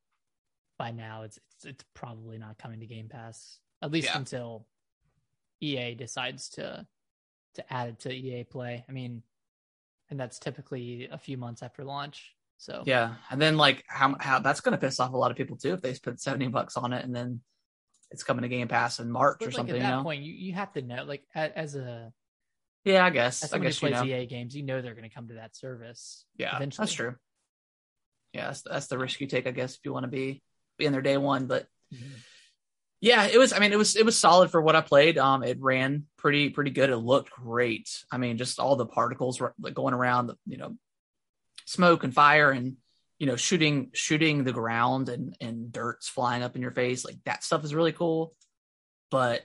[0.79, 4.17] by now, it's it's it's probably not coming to Game Pass at least Yeah.
[4.17, 4.67] until
[5.61, 6.87] EA decides to
[7.55, 8.83] to add it to EA Play.
[8.89, 9.21] I mean,
[10.09, 12.35] and that's typically a few months after launch.
[12.57, 15.37] So yeah and then like how how that's going to piss off a lot of
[15.37, 17.41] people too if they spend 70 bucks on it and then
[18.09, 20.03] it's coming to game pass in march but or like something at you that know
[20.03, 22.13] point, you, you have to know like as a
[22.85, 24.95] yeah i guess as i guess who you plays know EA games, you know they're
[24.95, 26.25] going to come to that service.
[26.37, 26.83] Yeah, eventually.
[26.85, 27.15] that's true.
[28.33, 30.41] Yeah, that's, that's the risk you take, I guess, if you want to be
[30.77, 31.45] be in there day one.
[31.45, 31.67] But
[32.99, 33.53] yeah, it was.
[33.53, 35.17] I mean, it was it was solid for what I played.
[35.17, 36.89] Um, it ran pretty pretty good.
[36.89, 37.89] It looked great.
[38.11, 40.75] I mean, just all the particles were like, going around, the you know,
[41.65, 42.77] smoke and fire, and
[43.19, 47.05] you know, shooting shooting the ground and and dirt's flying up in your face.
[47.05, 48.33] Like that stuff is really cool.
[49.11, 49.41] But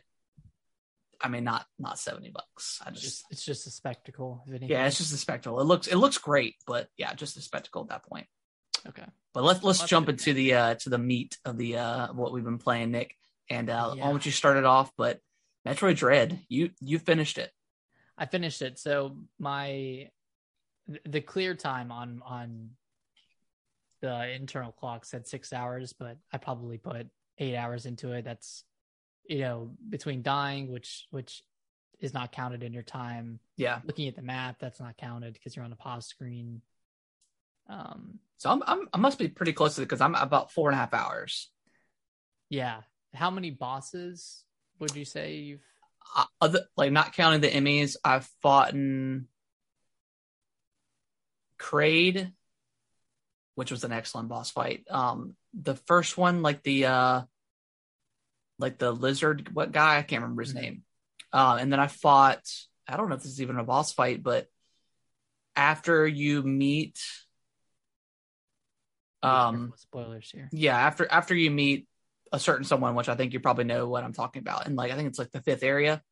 [1.21, 2.81] I mean, not not seventy bucks.
[2.85, 4.45] I It's just just it's just a spectacle.
[4.47, 5.61] If yeah, it's just a spectacle.
[5.61, 8.27] It looks it looks great, but yeah, just a spectacle at that point.
[8.87, 9.05] okay.
[9.35, 10.15] But let's let's That's jump good.
[10.15, 13.15] into the uh to the meat of the uh what we've been playing, Nick.
[13.51, 14.05] And uh Yeah.
[14.07, 15.21] I'll you start it off, but
[15.67, 17.51] Metroid Dread, you you finished it.
[18.17, 18.79] I finished it.
[18.79, 20.11] So my
[21.05, 22.71] the clear time on on
[24.01, 28.25] the internal clock said six hours, but I probably put eight hours into it.
[28.25, 28.65] That's
[29.29, 31.43] you know between dying, which which
[32.01, 33.41] is not counted in your time.
[33.57, 33.81] Yeah.
[33.85, 36.63] Looking at the map, that's not counted because you're on a pause screen.
[37.69, 40.69] Um, So I'm, I'm I must be pretty close to it because I'm about four
[40.71, 41.51] and a half hours.
[42.49, 42.83] yeah.
[43.15, 44.45] How many bosses
[44.79, 45.63] would you say you've?
[46.17, 49.27] Uh, other like not counting the EMMIs, I've fought in
[51.59, 52.33] Kraid,
[53.55, 54.85] which was an excellent boss fight.
[54.91, 57.23] Um the first one, like the uh
[58.59, 60.61] like the lizard what guy, I can't remember his Mhm.
[60.61, 60.83] name.
[61.33, 62.43] Uh, and then I fought
[62.87, 64.47] I don't know if this is even a boss fight, but
[65.57, 66.99] after you meet
[69.23, 70.49] um spoilers here.
[70.53, 71.87] yeah, after after you meet
[72.33, 74.93] a certain someone, which I think you probably know what I'm talking about, and like
[74.93, 76.03] I think it's like the fifth area.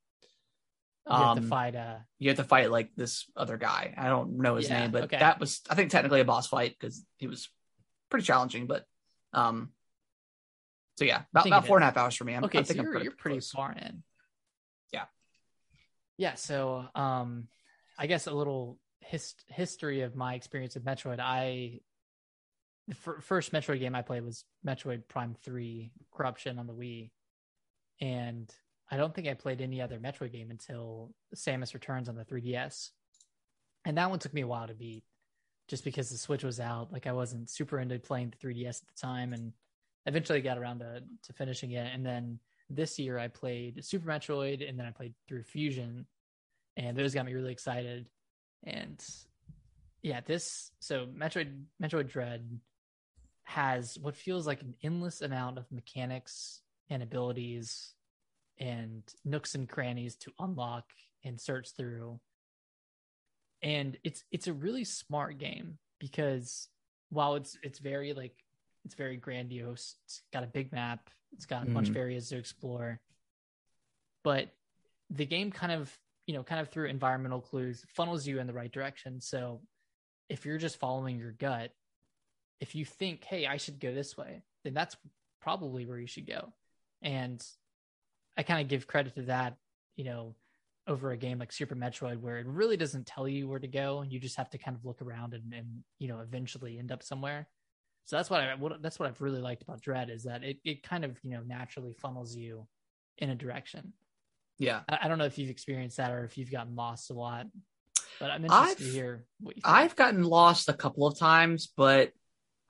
[1.08, 1.76] You have to Um, fight.
[1.76, 3.94] Uh, you have to fight like this other guy.
[3.96, 5.18] I don't know his Yeah, name, but okay.
[5.18, 7.48] that was I think technically a boss fight because he was
[8.10, 8.66] pretty challenging.
[8.66, 8.84] But
[9.32, 9.70] um,
[10.96, 12.34] so yeah, about, about four and a half hours for me.
[12.34, 14.02] I'm, okay, I so think I'm you're you're pretty far in.
[14.92, 15.04] Yeah.
[16.16, 16.34] Yeah.
[16.34, 17.48] So, um,
[17.98, 21.20] I guess a little hist- history of my experience with Metroid.
[21.20, 21.80] I
[22.88, 27.10] the fir- first Metroid game I played was Metroid Prime Three: Corruption on the Wii,
[28.00, 28.50] and
[28.90, 32.90] I don't think I played any other Metroid game until Samus Returns on the 3DS,
[33.84, 35.04] and that one took me a while to beat,
[35.68, 36.90] just because the Switch was out.
[36.90, 39.52] Like I wasn't super into playing the 3DS at the time, and
[40.06, 41.92] eventually got around to to finishing it.
[41.92, 42.38] And then
[42.70, 46.06] this year I played Super Metroid, and then I played through Fusion,
[46.76, 48.08] and those got me really excited.
[48.64, 49.02] And
[50.02, 52.60] yeah, this so Metroid Metroid Dread
[53.44, 57.92] has what feels like an endless amount of mechanics and abilities
[58.58, 60.84] and nooks and crannies to unlock
[61.24, 62.20] and search through.
[63.62, 66.68] And it's it's a really smart game because
[67.10, 68.34] while it's it's very like
[68.86, 71.90] it's very grandiose, it's got a big map, it's got a bunch mm.
[71.90, 73.00] of areas to explore.
[74.22, 74.54] But
[75.10, 75.92] the game kind of,
[76.26, 79.20] you know, kind of through environmental clues funnels you in the right direction.
[79.20, 79.60] So
[80.28, 81.72] if you're just following your gut,
[82.60, 84.96] if you think, hey, I should go this way, then that's
[85.42, 86.52] probably where you should go.
[87.02, 87.44] And
[88.36, 89.56] I kind of give credit to that,
[89.96, 90.36] you know,
[90.86, 93.98] over a game like Super Metroid, where it really doesn't tell you where to go,
[93.98, 96.92] and you just have to kind of look around and, and you know, eventually end
[96.92, 97.48] up somewhere.
[98.06, 100.58] So that's what I what, that's what I've really liked about Dread is that it
[100.64, 102.66] it kind of you know naturally funnels you
[103.18, 103.92] in a direction.
[104.58, 104.80] Yeah.
[104.88, 107.46] I, I don't know if you've experienced that or if you've gotten lost a lot,
[108.20, 109.74] but I'm interested to I've- hear what you think.
[109.74, 112.12] I've gotten lost a couple of times, but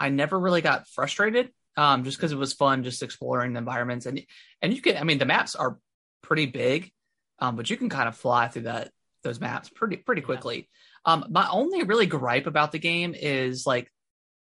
[0.01, 1.51] I never really got frustrated.
[1.79, 4.22] Um, just because it was fun, just exploring the environments and
[4.62, 4.96] and you can.
[4.96, 5.79] I mean, the maps are
[6.22, 6.90] pretty big,
[7.38, 8.90] um, but you can kind of fly through that
[9.22, 10.27] those maps pretty pretty Yeah.
[10.27, 10.70] quickly.
[11.05, 13.92] Um, my only really gripe about the game is like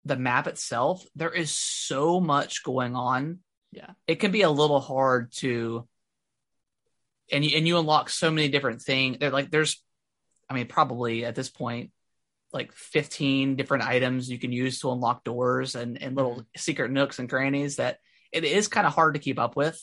[0.05, 1.05] the map itself.
[1.15, 3.39] There is so much going on.
[3.71, 3.91] Yeah.
[4.07, 5.87] it can be a little hard to.
[7.31, 9.17] And you and you unlock so many different things.
[9.19, 9.79] They're like there's,
[10.49, 11.91] I mean, probably at this point
[12.51, 17.19] like 15 different items you can use to unlock doors and, and little secret nooks
[17.19, 17.99] and crannies that
[18.31, 19.79] it is kind of hard to keep up with.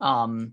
[0.00, 0.52] Um,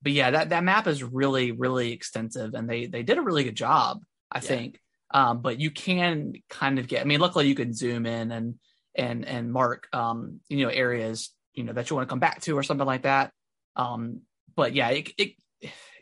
[0.00, 3.44] but yeah, that, that map is really, really extensive and they, they did a really
[3.44, 4.40] good job, I Yeah.
[4.40, 4.80] think.
[5.12, 8.54] Um, but you can kind of get, I mean, luckily you can zoom in and,
[8.94, 12.40] and, and mark, um, you know, areas, you know, that you want to come back
[12.42, 13.32] to or something like that.
[13.76, 14.22] Um,
[14.54, 15.32] but yeah, it, it,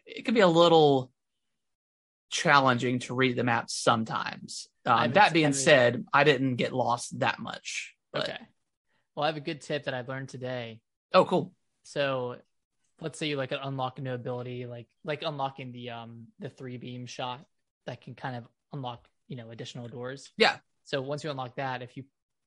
[0.07, 1.11] it can be a little,
[2.31, 4.69] challenging to read the map sometimes.
[4.85, 7.95] Um, that being said, I didn't get lost that much.
[8.13, 8.39] But, Okay.
[9.15, 10.81] Well, I have a good tip that I learned today.
[11.13, 11.53] Oh, cool.
[11.85, 12.37] So,
[13.01, 16.77] let's say you like unlock a new ability, like like unlocking the um the three
[16.77, 17.45] beam shot
[17.87, 20.31] that can kind of unlock you know additional doors.
[20.37, 20.57] Yeah.
[20.85, 22.05] So once you unlock that, if you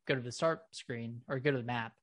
[0.07, 1.93] go to the start screen or go to the map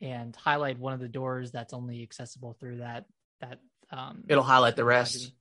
[0.00, 3.04] and highlight one of the doors that's only accessible through that
[3.40, 5.32] that um It'll highlight the rest.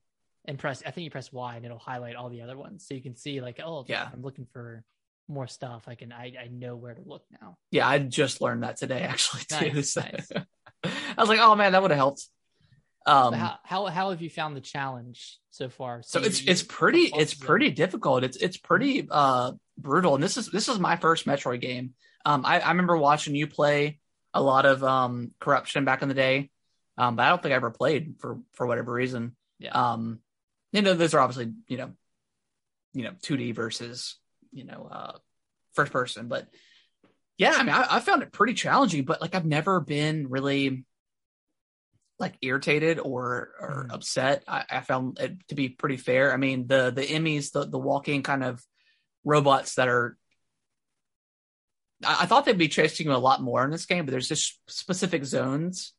[0.46, 2.86] and press I think you press Y and it'll highlight all the other ones.
[2.88, 4.08] So you can see like, oh Yeah.
[4.12, 4.84] I'm looking for
[5.30, 5.84] more stuff.
[5.88, 7.58] I can I, I know where to look now.
[7.72, 9.72] Yeah, I just learned that today actually too.
[9.76, 10.30] Nice, so- nice.
[10.84, 12.28] I was like, oh man, that would have helped.
[13.06, 16.02] Um, So how, how how have you found the challenge so far?
[16.04, 18.24] so you- it's you- it's pretty it's pretty difficult.
[18.24, 20.16] It's it's pretty uh brutal.
[20.16, 21.94] And this is this is my first Metroid game.
[22.26, 24.00] Um, I, I remember watching you play
[24.34, 26.50] a lot of um corruption back in the day.
[26.98, 29.36] Um, but I don't think I ever played for for whatever reason.
[29.60, 29.72] Yeah.
[29.72, 30.20] Um,
[30.72, 31.92] you know, those are obviously you know,
[32.94, 34.18] you know, 2D versus
[34.52, 35.18] you know, uh,
[35.74, 36.28] first person.
[36.28, 36.48] But
[37.40, 39.04] yeah, I mean, I, I found it pretty challenging.
[39.06, 40.86] But like, I've never been really
[42.20, 43.94] like irritated or or Mhm.
[43.94, 44.44] upset.
[44.48, 46.34] I, I found it to be pretty fair.
[46.34, 48.64] I mean, the the EMMIs, the the walking kind of
[49.24, 50.18] robots that are.
[52.06, 54.30] I, I thought they'd be chasing you a lot more in this game, but there's
[54.30, 55.94] just specific zones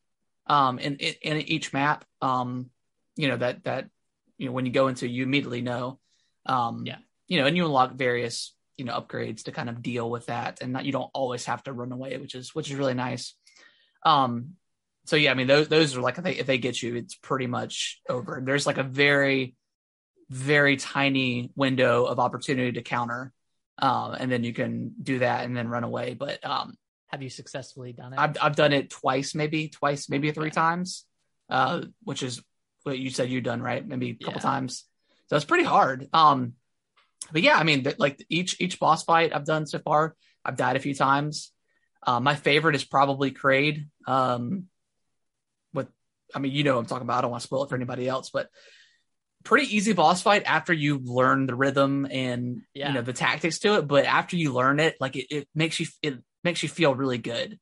[0.47, 2.69] um in, in in each map um
[3.17, 3.89] you know that that
[4.37, 5.99] you know when you go into you immediately know
[6.45, 6.99] um Yeah.
[7.29, 10.61] you know and you unlock various you know upgrades to kind of deal with that
[10.61, 13.35] and not you don't always have to run away which is which is really nice
[14.05, 14.57] um
[15.05, 17.15] so yeah i mean those those are like if they if they get you it's
[17.15, 19.55] pretty much over there's like a very
[20.31, 23.33] very tiny window of opportunity to counter
[23.79, 26.75] um and then you can do that and then run away but um
[27.09, 28.19] have you successfully done it?
[28.19, 30.55] I've I've done it twice, maybe twice, maybe three Okay.
[30.55, 31.05] times,
[31.49, 32.43] uh, which is
[32.83, 33.87] what you said you've done, right?
[33.87, 34.51] Maybe a couple Yeah.
[34.51, 34.85] times.
[35.29, 36.09] So it's pretty hard.
[36.13, 36.55] Um,
[37.31, 40.57] but yeah, I mean, th- like each each boss fight I've done so far, I've
[40.57, 41.53] died a few times.
[42.05, 43.87] Uh, my favorite is probably Kraid.
[44.09, 44.65] Um,
[46.35, 47.19] I mean, you know, what I'm talking about.
[47.19, 48.49] I don't want to spoil it for anybody else, but
[49.45, 52.89] pretty easy boss fight after you learn the rhythm and Yeah.
[52.89, 53.87] you know the tactics to it.
[53.89, 57.19] But after you learn it, like it, it makes you it makes you feel really
[57.19, 57.59] good.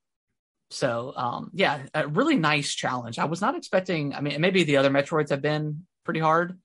[0.70, 3.18] So um, yeah, a really nice challenge.
[3.18, 4.14] I was not expecting.
[4.14, 6.58] I mean, maybe the other Metroids have been pretty hard.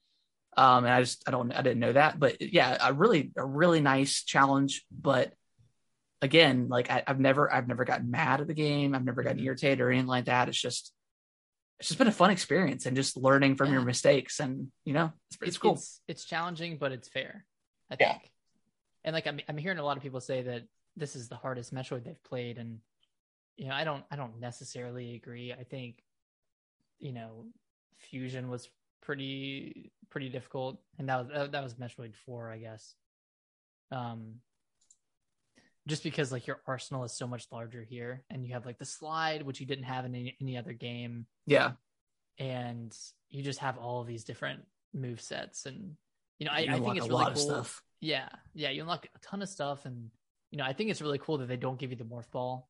[0.56, 3.46] Um, and I just I don't I didn't know that, but yeah, a really a
[3.46, 4.86] really nice challenge.
[4.92, 5.34] But
[6.22, 8.96] again, like I, I've never I've never gotten mad at the game.
[8.96, 9.46] I've never gotten Mhm.
[9.46, 10.48] irritated or anything like that.
[10.50, 10.94] It's just
[11.80, 15.12] it's just been a fun experience and just learning from your mistakes and you know
[15.30, 15.74] it's, it's, cool.
[15.74, 17.46] It's, it's challenging, but it's fair.
[17.92, 18.14] I Yeah.
[18.14, 18.32] think.
[19.04, 20.64] And like I'm, I'm hearing a lot of people say that
[20.96, 22.80] this is the hardest Metroid they've played, and
[23.56, 25.54] you know, I don't, I don't necessarily agree.
[25.54, 26.04] I think,
[27.00, 27.46] you know,
[27.98, 28.70] Fusion was
[29.02, 32.96] pretty, pretty difficult, and that was that, that was Metroid Four, I guess.
[33.92, 34.42] Um,
[35.88, 38.86] just because like your arsenal is so much larger here, and you have like the
[38.86, 41.72] slide, which you didn't have in any, any other game yeah,
[42.38, 42.96] and
[43.30, 44.62] you just have all of these different
[44.94, 45.96] move sets, and
[46.40, 47.66] you know, I, You I think it's really cool.
[48.00, 50.12] Yeah, yeah, you unlock a ton of stuff, and
[50.52, 52.70] you know, I think it's really cool that they don't give you the morph ball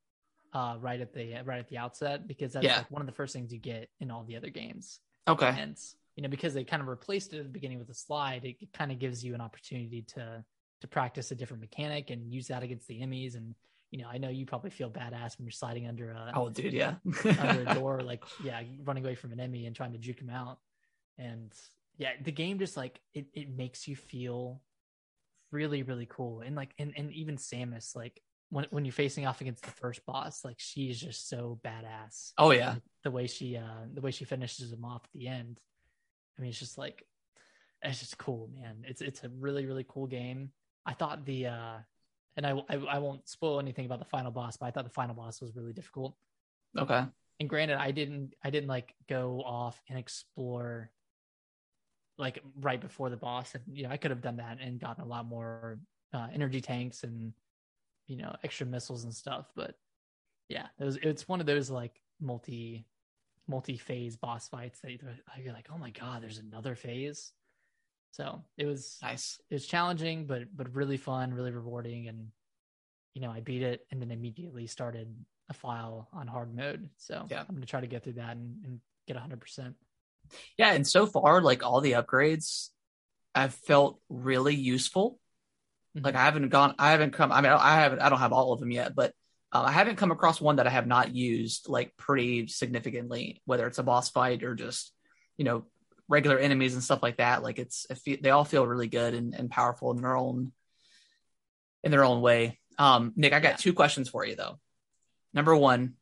[0.54, 2.78] uh, right at the right at the outset because that's Yeah.
[2.78, 5.00] like one of the first things you get in all the other games.
[5.28, 5.54] Okay.
[5.60, 5.78] And
[6.16, 8.72] you know, because they kind of replaced it at the beginning with a slide, it
[8.74, 10.44] kind of gives you an opportunity to
[10.82, 13.36] to practice a different mechanic and use that against the enemies.
[13.36, 13.56] And
[13.92, 16.74] you know, I know you probably feel badass when you're sliding under a Oh, dude,
[16.74, 16.96] yeah.
[17.40, 20.30] under a door, like yeah, running away from an enemy and trying to juke him
[20.30, 20.60] out.
[21.18, 21.52] And
[21.98, 24.62] yeah, the game just like it, it makes you feel
[25.52, 26.42] really, really cool.
[26.42, 30.06] And like and, and even Samus, like when when you're facing off against the first
[30.06, 32.34] boss, like she's just so badass.
[32.38, 32.74] oh yeah.
[32.74, 35.60] Like, the way she uh the way she finishes him off at the end.
[36.38, 37.04] I mean it's just like
[37.82, 38.84] it's just cool, man.
[38.86, 40.52] It's it's a really, really cool game.
[40.88, 41.78] I thought the uh
[42.36, 44.90] and I, I I won't spoil anything about the final boss, but I thought the
[44.90, 46.16] final boss was really difficult.
[46.78, 47.04] Okay.
[47.40, 50.92] and granted i didn't i didn't like go off and explore
[52.18, 53.54] like right before the boss.
[53.54, 55.80] And you know i could have done that and gotten a lot more
[56.14, 57.34] uh, energy tanks and
[58.08, 59.52] you know extra missiles and stuff.
[59.56, 59.76] But
[60.50, 62.86] yeah it was it's one of those like multi
[63.48, 67.34] multi phase boss fights that you're you're like oh my god there's another phase
[68.18, 69.40] so it was Nice.
[69.52, 72.30] it was challenging but but really fun really rewarding and
[73.14, 75.14] you know i beat it and then immediately started
[75.50, 77.44] a file on hard mode so Yeah.
[77.48, 79.76] i'm gonna try to get through that and, and get 100%
[80.58, 82.70] Yeah, and so far, like all the upgrades,
[83.34, 85.20] I've felt really useful.
[85.96, 86.04] Mhm.
[86.04, 87.32] Like I haven't gone, I haven't come.
[87.32, 89.14] I mean, I haven't, I don't have all of them yet, but
[89.54, 93.42] uh, I haven't come across one that I have not used like pretty significantly.
[93.46, 94.92] Whether it's a boss fight or just,
[95.38, 95.64] you know,
[96.08, 97.44] regular enemies and stuff like that.
[97.44, 100.52] Like it's, they all feel really good and, and powerful in their own,
[101.84, 102.60] in their own way.
[102.78, 103.56] Um, Nick, I got Yeah.
[103.58, 104.60] two questions for you though.
[105.34, 105.94] Number one,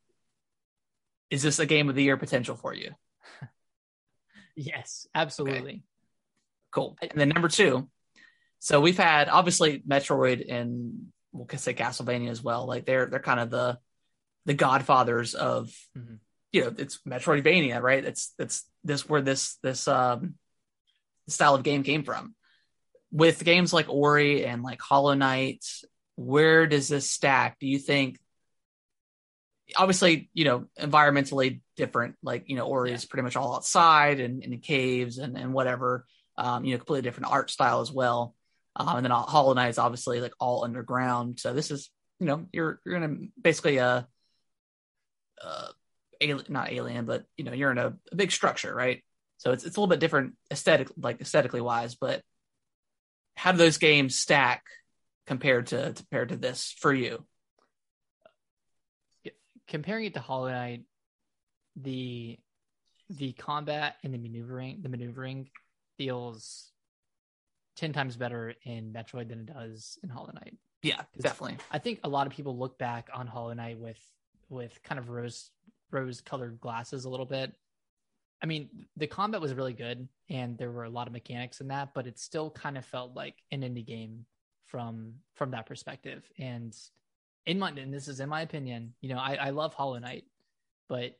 [1.29, 2.91] is this a game of the year potential for you?
[4.55, 5.83] yes absolutely
[6.71, 6.97] Cool.
[7.01, 7.87] And then number two,
[8.59, 12.65] so we've had obviously Metroid and we'll say Castlevania as well.
[12.65, 13.79] Like they're they're kind of the
[14.45, 16.19] the godfathers of Mhm.
[16.55, 18.03] You know it's Metroidvania, right?
[18.03, 20.35] It's it's this where this this um
[21.27, 22.35] style of game came from.
[23.11, 25.63] With games like Ori and like Hollow Knight,
[26.15, 27.59] where does this stack?
[27.59, 28.17] Do you think?
[29.77, 32.15] Obviously, you know, environmentally different.
[32.23, 32.95] Like you know, Ori Yeah.
[32.95, 36.05] is pretty much all outside and in caves and and whatever
[36.37, 38.35] um, you know, completely different art style as well.
[38.75, 41.39] Um, and then Hollow Knight is obviously like all underground.
[41.39, 41.89] So this is,
[42.19, 44.07] you know, you're you're in a basically a,
[45.41, 45.67] uh,
[46.21, 49.03] alien, not alien, but you know, you're in a, a big structure, right?
[49.37, 51.95] So it's it's a little bit different aesthetic, like aesthetically wise.
[51.95, 52.21] But
[53.35, 54.63] how do those games stack
[55.27, 57.25] compared to compared to this for you?
[59.67, 60.83] comparing it to hollow knight
[61.75, 62.37] the
[63.09, 65.49] the combat and the maneuvering the maneuvering
[65.97, 66.71] feels
[67.77, 71.57] 10 times better in metroid than it does in hollow knight Yeah, definitely.
[71.71, 73.99] I think a lot of people look back on Hollow Knight with
[74.49, 75.49] with kind of rose
[75.95, 77.53] rose colored glasses a little bit.
[78.43, 81.67] I mean, the combat was really good and there were a lot of mechanics in
[81.69, 84.25] that, but it still kind of felt like an indie game
[84.65, 86.29] from from that perspective.
[86.37, 86.75] And
[87.45, 90.25] in my and this is in my opinion, you know, I, I love Hollow Knight,
[90.89, 91.17] but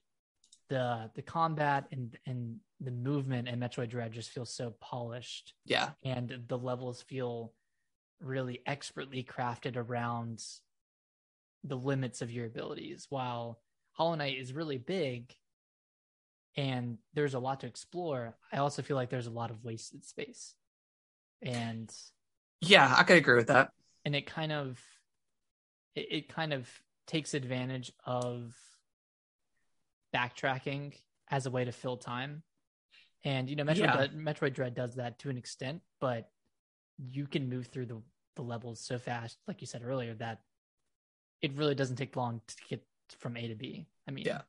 [0.70, 5.92] the the combat and and the movement in Metroid Dread just feels so polished Yeah,
[6.04, 7.54] and the levels feel
[8.20, 10.44] really expertly crafted around
[11.64, 13.60] the limits of your abilities while
[13.96, 15.34] hollow knight is really big
[16.56, 20.06] and there's a lot to explore i also feel like there's a lot of wasted
[20.06, 20.54] space
[21.42, 21.94] and
[22.62, 23.70] yeah, I could agree with that.
[24.06, 24.80] and it kind of
[25.96, 26.68] it, it kind of
[27.06, 28.56] takes advantage of
[30.14, 30.94] backtracking
[31.30, 32.42] as a way to fill time
[33.24, 34.08] and you know metroid, Yeah.
[34.16, 36.30] metroid dread does that to an extent but
[36.98, 38.02] you can move through the,
[38.36, 40.42] the levels so fast like you said earlier that
[41.42, 42.82] it really doesn't take long to get
[43.20, 44.42] from a to b i mean Yeah.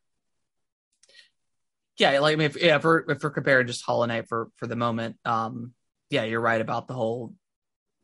[1.99, 4.51] yeah, like I mean, if, yeah, if we're if we're comparing just Hollow Knight for
[4.57, 5.73] for the moment, um,
[6.11, 7.35] yeah, you're right about the whole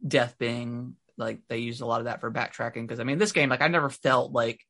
[0.06, 3.32] death being like they used a lot of that for backtracking because I mean, this
[3.32, 4.60] game, like I never felt like,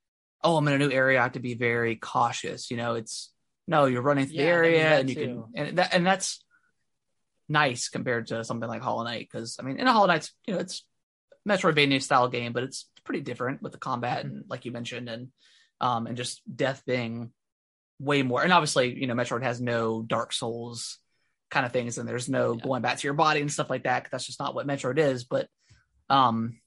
[0.43, 2.71] oh, I'm in a new area, I have to be very cautious.
[2.71, 3.33] You know, it's
[3.69, 5.49] no, you're running through the Yeah, mean, area and you too.
[5.55, 6.45] can and that and that's
[7.49, 10.55] nice compared to something like Hollow Knight because I mean, in a Hollow Knight's you
[10.55, 10.85] know it's
[11.49, 15.29] Metroidvania style game, but it's pretty different with the combat and like you mentioned and
[15.83, 17.31] um and just death being
[18.01, 20.99] way more and obviously you know Metroid has no Dark Souls
[21.51, 22.65] kind of things and there's no Yeah.
[22.65, 24.09] going back to your body and stuff like that.
[24.11, 25.49] that's just not what Metroid is but
[26.09, 26.59] um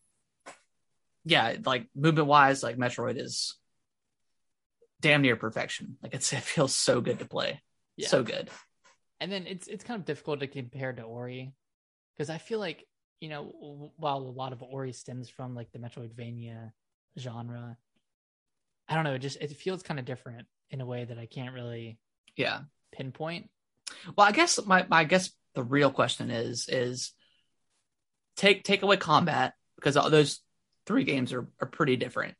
[1.26, 3.58] yeah like movement wise like Metroid is
[5.02, 7.62] damn near perfection like it's it feels so good to play
[7.98, 8.08] Yeah.
[8.10, 8.50] So good.
[9.20, 11.54] and then it's it's kind of difficult to compare to Ori
[12.16, 12.86] because I feel like
[13.22, 16.72] you know while a lot of Ori stems from like the Metroidvania
[17.18, 17.78] genre,
[18.88, 19.14] I don't know.
[19.16, 21.98] It just it feels kind of different in a way that I can't really
[22.36, 22.62] Yeah.
[22.92, 23.50] pinpoint.
[24.16, 27.14] Well, I guess my, my I guess the real question is is
[28.36, 30.42] take take away combat because all those
[30.86, 32.36] three games are are pretty different.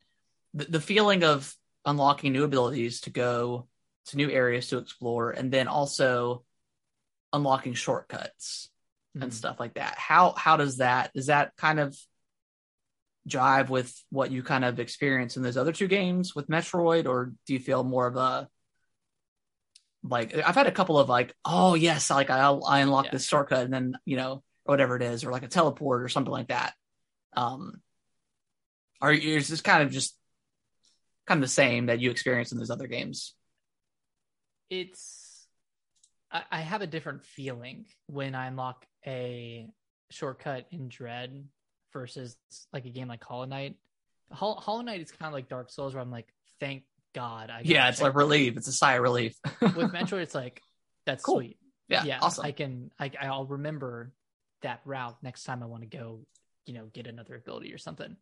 [0.54, 1.54] The, the feeling of
[1.86, 3.68] unlocking new abilities to go
[4.08, 6.44] to new areas to explore, and then also
[7.34, 8.70] unlocking shortcuts
[9.14, 9.34] and Mhm.
[9.34, 9.98] stuff like that.
[9.98, 11.98] How how does that is that kind of
[13.28, 17.34] jive with what you kind of experience in those other two games with Metroid, or
[17.46, 18.48] do you feel more of a
[20.04, 23.12] like I've had a couple of like, oh yes, like I I unlocked Yeah.
[23.14, 26.10] this shortcut and then you know or whatever it is, or like a teleport or
[26.10, 26.74] something like that.
[27.36, 27.82] Um,
[29.02, 30.16] are you is this kind of just
[31.26, 33.34] kind of the same that you experience in those other games?
[34.70, 35.48] It's
[36.32, 39.68] I, I have a different feeling when I unlock a
[40.12, 41.46] shortcut in Dread
[41.96, 42.36] versus
[42.74, 43.76] like a game like Hollow Knight.
[44.32, 46.28] Hol- Hollow Knight is kind of like Dark Souls, where I'm like,
[46.60, 46.84] thank
[47.14, 47.50] God.
[47.50, 48.58] I Yeah, it's like relief.
[48.58, 49.34] It's a sigh of relief.
[49.62, 50.62] with Metroid, it's like
[51.06, 51.38] that's Cool.
[51.38, 51.58] sweet.
[51.88, 52.46] yeah, yeah, awesome.
[52.46, 52.92] I can.
[53.00, 54.12] I, I'll remember
[54.62, 56.20] that route next time I want to go.
[56.66, 58.16] You know, get another ability or something.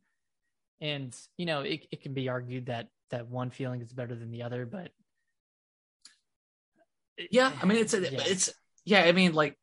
[0.82, 4.30] And you know, it it can be argued that that one feeling is better than
[4.32, 4.92] the other, but
[7.30, 8.20] yeah i mean it's a, Yeah.
[8.26, 8.50] it's
[8.86, 9.58] yeah i mean like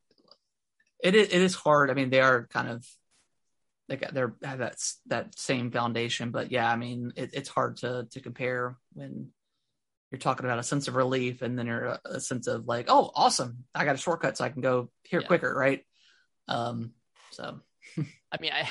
[1.03, 2.87] it is, it is hard i mean they are kind of
[3.91, 4.77] they got they're have that
[5.09, 9.29] that same foundation but yeah i mean it, it's hard to to compare when
[10.11, 12.87] you're talking about a sense of relief and then you're a, a sense of like
[12.89, 15.27] oh awesome i got a shortcut so i can go here Yeah.
[15.27, 15.85] quicker right
[16.49, 16.93] um
[17.33, 17.61] so
[18.33, 18.69] I mean, I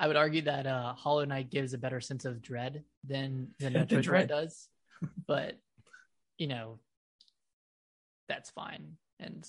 [0.00, 3.72] I would argue that uh, Hollow Knight gives a better sense of dread than than
[3.74, 4.02] Metroid.
[4.02, 4.68] Dread does,
[5.26, 5.58] but
[6.38, 6.78] you know,
[8.28, 8.96] that's fine.
[9.20, 9.46] And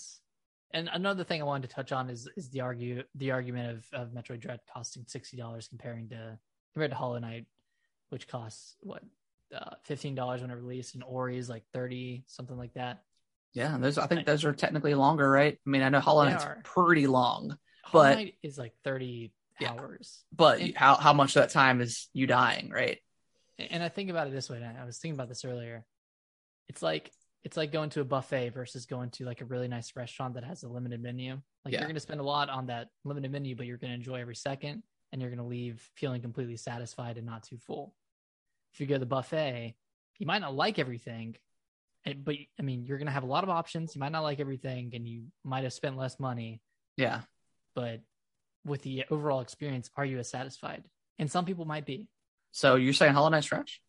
[0.76, 4.02] and another thing I wanted to touch on is is the argue the argument of
[4.02, 6.38] of Metroid Dread costing sixty dollars comparing to
[6.74, 7.48] compared to Hollow Knight,
[8.10, 9.02] which costs what
[9.56, 13.02] uh, fifteen dollars when it released, and Ori is like thirty something like that.
[13.54, 16.46] yeah those i think those are technically longer right i mean i know hollow knight's
[16.64, 19.72] pretty long Hollow But- Knight is like thirty Yeah.
[19.72, 20.26] hours.
[20.36, 23.00] but And- how how much of that time is you dying right
[23.58, 24.62] and I think about it this way.
[24.62, 25.86] I was thinking about this earlier.
[26.68, 27.10] It's like
[27.46, 30.44] it's like going to a buffet versus going to like a really nice restaurant that
[30.44, 31.40] has a limited menu.
[31.64, 31.80] Like Yeah.
[31.80, 34.20] you're going to spend a lot on that limited menu, but you're going to enjoy
[34.20, 34.82] every second,
[35.12, 37.96] and you're going to leave feeling completely satisfied and not too full.
[38.74, 39.76] If you go to the buffet,
[40.18, 41.36] you might not like everything,
[42.06, 43.96] eh, but I mean, you're going to have a lot of options.
[43.96, 46.62] You might not like everything, and you might have spent less money,
[46.98, 47.22] yeah
[47.76, 48.02] but
[48.66, 50.84] with the overall experience, are you as satisfied?
[51.20, 52.08] And some people might be.
[52.52, 53.82] so you're saying hollow knight's trash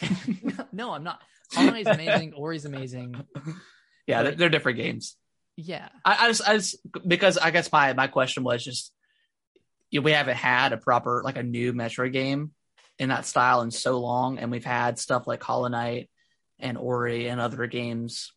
[0.72, 1.20] no, I'm not.
[1.52, 2.34] Hollow Knight's amazing.
[2.34, 3.16] Ori's amazing.
[4.06, 5.16] yeah they're, they're different games
[5.56, 5.88] Yeah.
[6.04, 8.92] I, I just, I just, because I guess my my question was just,
[9.90, 12.52] you know, we haven't had a proper like a new Metroid game
[12.98, 16.08] in that style in so long, and we've had stuff like Hollow Knight
[16.58, 18.32] and Ori and other games,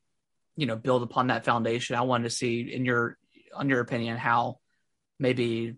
[0.57, 1.95] you know, build upon that foundation.
[1.95, 3.17] I wanted to see, in your,
[3.55, 4.59] on your opinion, how
[5.19, 5.75] maybe,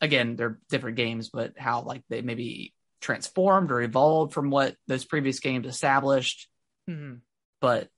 [0.00, 5.04] again, they're different games, but how like they maybe transformed or evolved from what those
[5.04, 6.48] previous games established.
[6.88, 7.20] Mhm.
[7.60, 7.90] But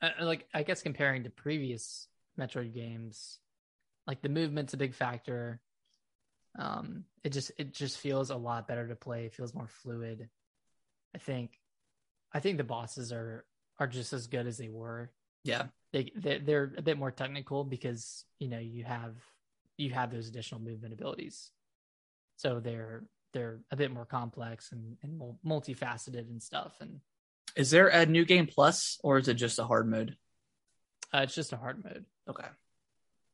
[0.00, 2.08] Uh, like I guess comparing to previous
[2.38, 3.38] Metroid games,
[4.06, 5.60] like the movement's a big factor.
[6.58, 9.26] Um, it just it just feels a lot better to play.
[9.26, 10.28] It feels more fluid.
[11.14, 11.60] I think,
[12.32, 13.46] I think the bosses are
[13.78, 15.10] are just as good as they were.
[15.44, 19.14] yeah, They they're, they're a bit more technical because you know you have
[19.78, 21.50] you have those additional movement abilities,
[22.36, 26.74] so they're they're a bit more complex and and mul- multifaceted and stuff.
[26.80, 27.00] And
[27.56, 30.16] is there a new game plus or is it just a hard mode?
[31.14, 32.04] uh, it's just a hard mode.
[32.28, 32.46] Okay.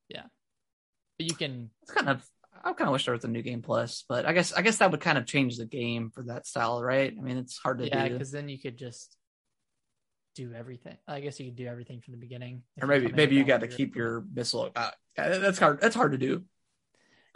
[0.09, 0.25] Yeah.
[1.19, 2.25] But you can It's kind of
[2.65, 4.79] I kind of wish there was a new game plus, but I guess I guess
[4.79, 7.15] that would kind of change the game for that style, right?
[7.17, 7.97] I mean, it's hard to do.
[7.97, 9.17] yeah, because then you could just
[10.35, 10.97] do everything.
[11.07, 12.63] I guess you could do everything from the beginning.
[12.83, 14.71] Or maybe maybe you got to keep your missile.
[14.75, 15.81] Uh, that's hard.
[15.81, 16.45] That's hard to do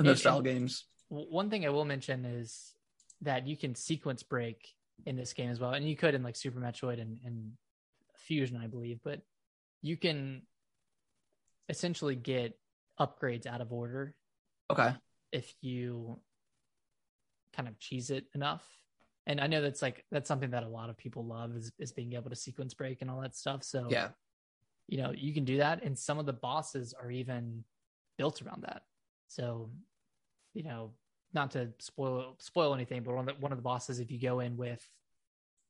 [0.00, 0.86] in those style games.
[1.12, 2.72] One thing I will mention is
[3.20, 4.66] that you can sequence break
[5.04, 7.52] in this game as well, and you could in like Super Metroid and, and
[8.16, 8.98] Fusion, I believe.
[9.04, 9.20] But
[9.82, 10.42] you can
[11.68, 12.58] essentially get
[12.98, 14.14] upgrades out of order
[14.70, 14.94] Okay.
[15.32, 16.18] if you
[17.54, 18.66] kind of cheese it enough.
[19.26, 21.92] And I know that's like that's something that a lot of people love is, is
[21.92, 23.64] being able to sequence break and all that stuff.
[23.64, 24.08] So Yeah.
[24.88, 27.64] you know you can do that and some of the bosses are even
[28.18, 28.82] built around that
[29.28, 29.70] so
[30.54, 30.90] you know
[31.34, 34.20] not to spoil spoil anything but one of the, one of the bosses if you
[34.20, 34.86] go in with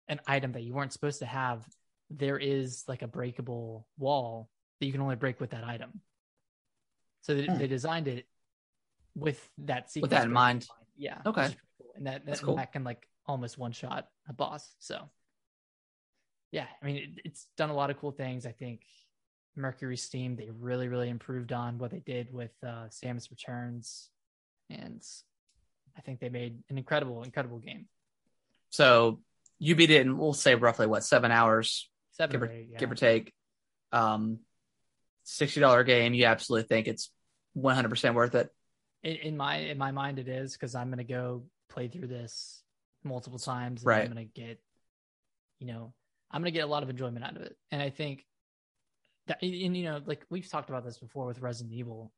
[0.08, 1.64] an item that you weren't supposed to have
[2.10, 4.50] there is like a breakable wall
[4.80, 6.00] that you can only break with that item.
[7.22, 7.58] So they, Hmm.
[7.58, 8.26] they designed it
[9.14, 10.68] with that sequence that in break mind.
[10.96, 11.22] Yeah.
[11.24, 11.56] Okay.
[11.78, 11.92] cool.
[11.94, 12.56] And that That's that, cool.
[12.56, 14.74] that can like almost one shot a boss.
[14.80, 15.08] So
[16.50, 18.44] yeah, I mean it, it's done a lot of cool things.
[18.44, 18.82] I think
[19.56, 24.10] MercurySteam they really really improved on what they did with uh, Samus Returns,
[24.68, 25.02] and
[25.96, 27.86] I think they made an incredible incredible game.
[28.70, 29.20] So
[29.58, 32.78] you beat it in we'll say roughly what seven hours, Seven Give or eight, yeah.
[32.78, 33.32] give or take.
[33.92, 34.40] Um,
[35.24, 36.14] sixty dollar game.
[36.14, 37.10] You absolutely think it's
[37.54, 38.48] one hundred percent worth it.
[39.02, 42.62] in, in my in my mind it is because i'm gonna go play through this
[43.04, 44.02] multiple times and Right.
[44.02, 44.58] i'm gonna get
[45.58, 45.92] you know
[46.30, 48.24] i'm gonna get a lot of enjoyment out of it and i think
[49.26, 52.10] that and you know like we've talked about this before with resident evil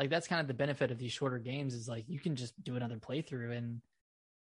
[0.00, 2.54] like that's kind of the benefit of these shorter games is like you can just
[2.64, 3.80] do another playthrough and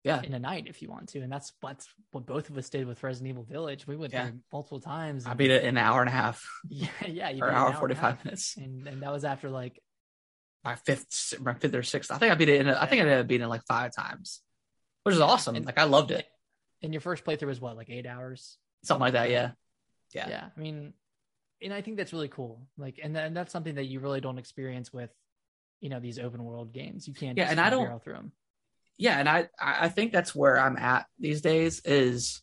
[0.03, 0.21] Yeah.
[0.23, 2.87] in a night if you want to and that's what's what both of us did
[2.87, 4.27] with resident evil village we went Yeah.
[4.29, 7.33] through multiple times I beat it in an hour and a half yeah yeah or
[7.33, 8.15] beat in hour an forty and a half.
[8.17, 8.57] five minutes.
[8.57, 9.79] and and that was after like
[10.63, 12.11] My fifth, my fifth or sixth.
[12.11, 12.69] I think I beat it in.
[12.69, 14.41] I think I ended up beating it like five times,
[15.03, 15.55] which is awesome.
[15.55, 16.25] and- like I loved it.
[16.83, 19.29] and your first playthrough was what like eight hours Something like that.
[19.31, 19.51] Yeah.
[20.13, 20.27] Yeah.
[20.29, 20.93] yeah i mean
[21.63, 24.37] and i think that's really cool like and, and that's something that you really don't
[24.39, 25.09] experience with
[25.81, 28.31] you know these open world games you can't Yeah, just and I don't- through them
[28.97, 32.41] yeah and I I think that's where I'm at these days is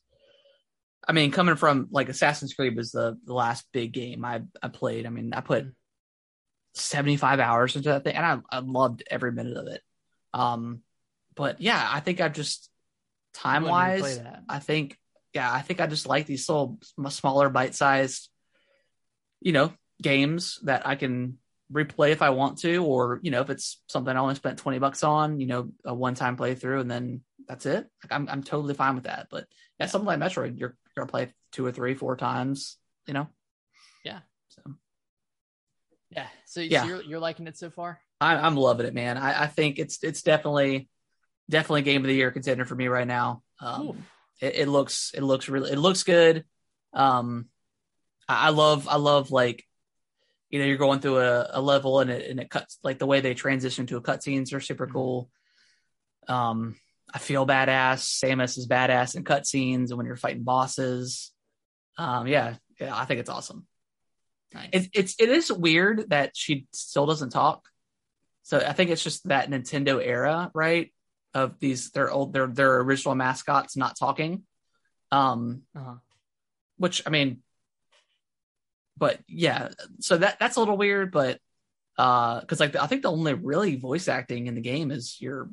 [1.06, 4.68] I mean coming from like Assassin's Creed was the the last big game I I
[4.68, 5.06] played.
[5.06, 5.72] I mean I put Mhm.
[6.74, 9.82] 75 hours into that thing and I I loved every minute of it.
[10.34, 10.82] Um
[11.34, 12.68] but yeah, I think I've just
[13.34, 14.98] time wise I think
[15.34, 16.78] yeah, I think I just like these little
[17.10, 18.28] smaller bite-sized
[19.40, 19.72] you know,
[20.02, 21.38] games that I can
[21.72, 24.78] replay if I want to or, you know, if it's something I only spent 20
[24.78, 27.86] bucks on, you know, a one-time playthrough and then that's it.
[28.02, 29.28] Like I'm I'm totally fine with that.
[29.30, 29.46] But
[29.78, 33.28] yeah, something like Metroid, you're to play two or three, four times, you know.
[34.04, 34.20] Yeah.
[34.48, 34.62] So
[36.10, 36.82] yeah so, Yeah.
[36.82, 39.16] so you're, you're liking it so far I, I'm loving it, man.
[39.16, 40.88] I, I think it's it's definitely
[41.48, 43.42] definitely game of the year contender for me right now.
[43.60, 44.04] Um,
[44.40, 46.44] it, it looks it looks really it looks good.
[46.92, 47.46] Um,
[48.28, 49.64] I, I love I love like
[50.50, 53.06] you know you're going through a, a level and it and it cuts like the
[53.06, 54.92] way they transition to a cutscenes are super Mhm.
[54.92, 55.30] cool.
[56.26, 56.76] Um,
[57.12, 58.20] I feel badass.
[58.22, 61.32] Samus is badass in cutscenes and when you're fighting bosses.
[61.96, 63.66] Um, yeah, yeah, I think it's awesome.
[64.54, 64.70] Nice.
[64.72, 67.66] It's it's it is weird that she still doesn't talk.
[68.42, 70.92] So I think it's just that Nintendo era, right?
[71.34, 74.44] Of these their old their their original mascots not talking.
[75.10, 75.96] Um, uh-huh.
[76.76, 77.42] which I mean,
[78.98, 79.68] but yeah,
[80.00, 81.38] so that that's a little weird, but
[81.96, 85.50] uh, because like I think the only really voice acting in the game is your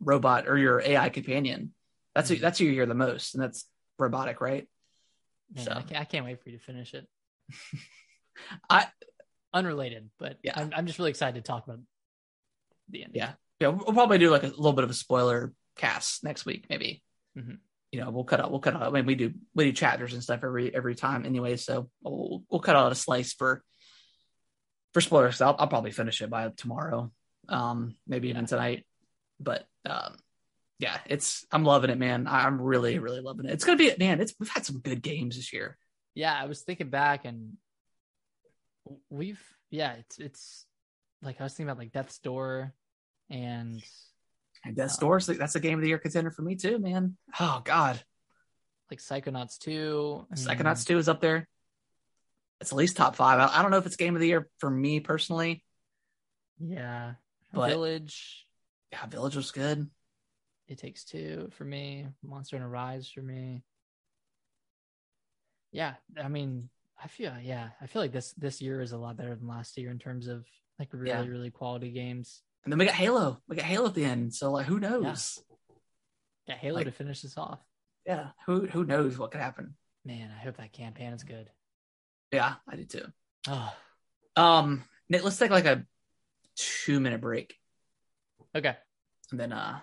[0.00, 1.72] robot or your AI companion.
[2.14, 2.40] That's who, Mhm.
[2.40, 4.68] that's who you hear the most, and that's robotic, right?
[5.54, 5.72] Man, So.
[5.72, 7.06] I, can't, I can't wait for you to finish it
[8.70, 8.88] I-
[9.54, 10.52] unrelated but Yeah.
[10.56, 11.78] I'm, I'm just really excited to talk about
[12.90, 13.32] the end Yeah.
[13.60, 17.02] Yeah, we'll probably do like a little bit of a spoiler cast next week, maybe.
[17.36, 17.58] Mhm.
[17.92, 18.50] You know, we'll cut out.
[18.50, 18.82] We'll cut out.
[18.82, 22.42] I mean, we do we do chapters and stuff every every time anyway, so we'll
[22.50, 23.62] we'll cut out a slice for
[24.94, 25.40] for spoilers.
[25.40, 27.10] I'll, I'll probably finish it by tomorrow,
[27.48, 28.84] um, maybe even tonight.
[29.40, 30.16] But um,
[30.78, 32.26] yeah, it's I'm loving it, man.
[32.28, 33.52] I'm really really loving it.
[33.52, 34.20] It's gonna be man.
[34.20, 35.76] It's we've had some good games this year.
[36.14, 37.52] yeah i was thinking back and
[39.10, 40.66] we've yeah it's it's
[41.22, 42.72] like i was thinking about like death's door
[43.30, 43.82] and
[44.64, 47.16] And Death's Uh, Door, that's a game of the year contender for me too, man.
[47.38, 48.02] Oh God,
[48.90, 51.48] like psychonauts 2 I mean, Psychonauts 2 is up there.
[52.60, 53.38] It's at least top five.
[53.38, 55.64] I, I don't know if it's game of the year for me personally.
[56.58, 57.14] yeah
[57.52, 58.46] But- village
[58.92, 59.88] Yeah, Village was good.
[60.66, 63.62] it takes two for me monster hunter rise for me
[65.72, 66.68] yeah i mean
[67.02, 69.76] i feel yeah i feel like this this year is a lot better than last
[69.78, 70.46] year in terms of
[70.78, 71.24] like really Yeah.
[71.26, 73.40] really quality games And then we got Halo.
[73.48, 74.34] We got Halo at the end.
[74.34, 75.40] So like who knows?
[76.46, 77.60] yeah halo Like- to finish this off
[78.06, 78.30] Yeah.
[78.46, 79.74] Who who knows what could happen?
[80.04, 81.50] man i hope that campaign is good
[82.32, 83.04] Yeah, I do too.
[83.48, 83.74] oh
[84.36, 85.84] Um Nick, let's take like a
[86.56, 87.54] two minute break.
[88.54, 88.76] okay
[89.30, 89.78] And then uh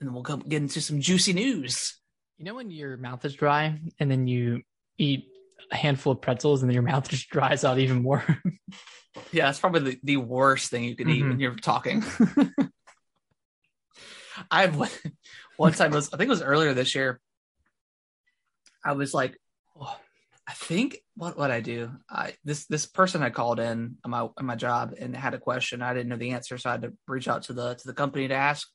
[0.00, 1.98] and then we'll come get into some juicy news.
[2.38, 4.62] You know when your mouth is dry and then you
[4.98, 5.26] eat
[5.70, 8.24] a handful of pretzels and then your mouth just dries out even more?
[9.32, 11.40] Yeah, it's probably the, the worst thing you can eat when Mhm.
[11.40, 12.02] you're talking.
[14.50, 14.74] I've
[15.56, 17.20] one time was I think it was earlier this year.
[18.84, 19.38] I was like,
[19.80, 19.96] oh,
[20.46, 21.90] I think what what I do.
[22.10, 25.38] I this this person had called in on my on my job and had a
[25.38, 25.82] question.
[25.82, 27.94] I didn't know the answer, so I had to reach out to the to the
[27.94, 28.68] company to ask.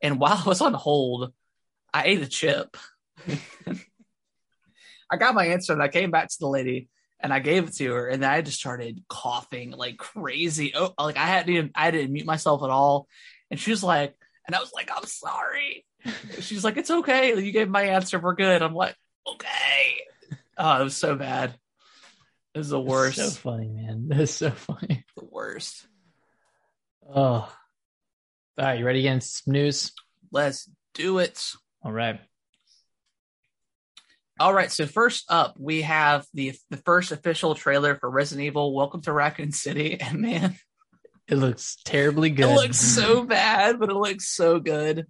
[0.00, 1.32] And while I was on hold,
[1.92, 2.76] I ate a chip.
[5.12, 6.88] I got my answer and I came back to the lady
[7.20, 10.72] and I gave it to her and then I just started coughing like crazy.
[10.74, 13.06] Oh, like I hadn't even I didn't mute myself at all.
[13.50, 15.84] And she was like, and I was like, I'm sorry.
[16.40, 17.38] She's like, it's okay.
[17.38, 18.18] You gave my answer.
[18.18, 18.62] We're good.
[18.62, 18.96] I'm like,
[19.28, 20.00] okay.
[20.56, 21.54] Oh, it was so bad.
[22.54, 23.16] It was the worst.
[23.16, 24.06] so funny, man.
[24.08, 25.04] That's so funny.
[25.16, 25.86] The worst.
[27.08, 27.14] Oh.
[27.14, 27.52] All
[28.58, 29.92] right, you ready against some news?
[30.30, 31.52] Let's do it.
[31.82, 32.20] All right.
[34.42, 34.72] All right.
[34.72, 38.74] So first up, we have the the first official trailer for Resident Evil.
[38.74, 40.56] Welcome to Raccoon City, and man,
[41.28, 42.46] It looks terribly good.
[42.46, 45.06] it looks so bad, but it looks so good.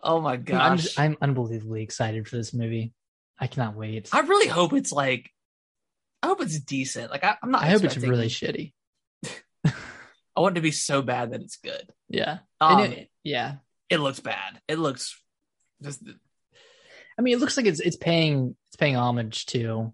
[0.00, 0.96] Oh my I'm, gosh!
[0.96, 2.92] I'm unbelievably excited for this movie.
[3.36, 4.10] I cannot wait.
[4.12, 5.28] I really hope it's like,
[6.22, 7.10] I hope it's decent.
[7.10, 7.64] Like I, am not.
[7.64, 8.74] I hope it's really shitty.
[9.66, 11.92] I want it to be so bad that it's good.
[12.08, 12.38] Yeah.
[12.60, 13.56] Um, it- yeah.
[13.90, 14.60] it looks bad.
[14.68, 15.20] It looks
[15.82, 16.00] just
[17.18, 19.92] I mean, it looks like it's it's paying paying homage to.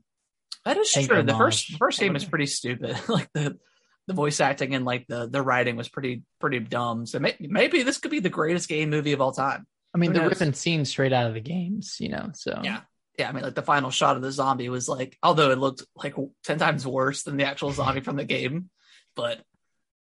[0.64, 1.22] that is true.
[1.22, 2.96] The first the first game is pretty stupid.
[3.08, 3.58] like the
[4.06, 7.06] the voice acting and like the the writing was pretty pretty dumb.
[7.06, 9.66] So may, maybe this could be the greatest game movie of all time.
[9.94, 10.40] I mean, Who they're knows?
[10.40, 12.30] ripping scenes straight out of the games, you know.
[12.34, 12.80] So Yeah.
[13.16, 15.84] Yeah, I mean, like the final shot of the zombie was like, although it looked
[15.94, 18.70] like ten times worse than the actual zombie from the game,
[19.14, 19.40] but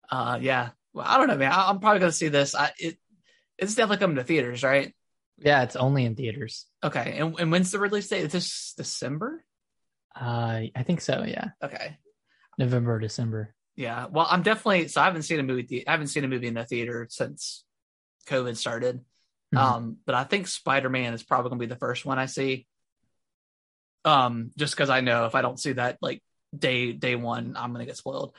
[0.09, 1.51] uh, yeah, well, I don't know, man.
[1.51, 2.55] I, I'm probably gonna see this.
[2.55, 2.97] I it
[3.59, 4.95] it's definitely coming to theaters, right?
[5.37, 6.65] Yeah, it's only in theaters.
[6.83, 8.25] Okay, and, and when's the release date?
[8.25, 9.43] Is this December?
[10.15, 11.23] Uh, I think so.
[11.27, 11.97] Yeah, Okay,
[12.57, 13.55] November, or December.
[13.75, 14.05] yeah.
[14.07, 15.63] Well, I'm definitely so I haven't seen a movie.
[15.63, 17.65] The, I haven't seen a movie in the theater since
[18.27, 19.01] COVID started.
[19.53, 19.57] Mhm.
[19.59, 22.67] Um, but I think Spider Man is probably gonna be the first one I see.
[24.05, 26.21] Um, just because I know if I don't see that like
[26.57, 28.35] day day one, I'm gonna get spoiled.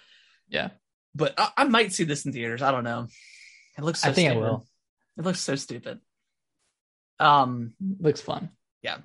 [0.48, 0.70] Yeah,
[1.14, 2.60] But I, I might see this in theaters.
[2.62, 3.08] I don't know.
[3.78, 4.02] It looks.
[4.02, 4.66] So I think I will.
[5.16, 6.00] It looks so stupid.
[7.20, 7.74] Um.
[8.00, 8.50] Looks fun.
[8.82, 8.98] Yeah.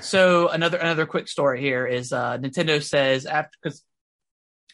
[0.00, 3.82] So another another quick story here is uh Nintendo says after because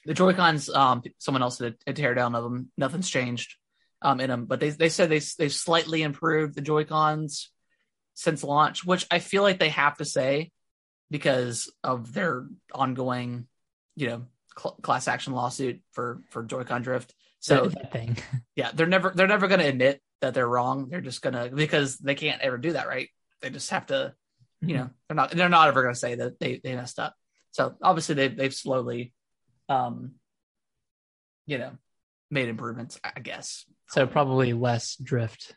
[0.04, 2.70] the Joy Cons um someone else did a tear down of them.
[2.76, 3.54] Nothing's changed
[4.02, 7.50] um in them, but they they said they they slightly improved the Joy Cons
[8.14, 10.50] since launch, which I feel like they have to say
[11.11, 13.46] because of their ongoing,
[13.94, 14.26] you know,
[14.59, 17.14] cl- class action lawsuit for for Joy-Con drift.
[17.38, 18.16] So So that thing.
[18.56, 20.88] yeah, they're never they're never going to admit that they're wrong.
[20.88, 23.08] They're just gonna because they can't ever do that, right?
[23.40, 24.14] They just have to,
[24.60, 27.14] you know, they're not they're not ever to say that they they messed up.
[27.52, 29.12] So obviously they they've slowly,
[29.68, 30.12] um,
[31.46, 31.72] you know,
[32.30, 33.00] made improvements.
[33.02, 35.54] I guess So probably less drift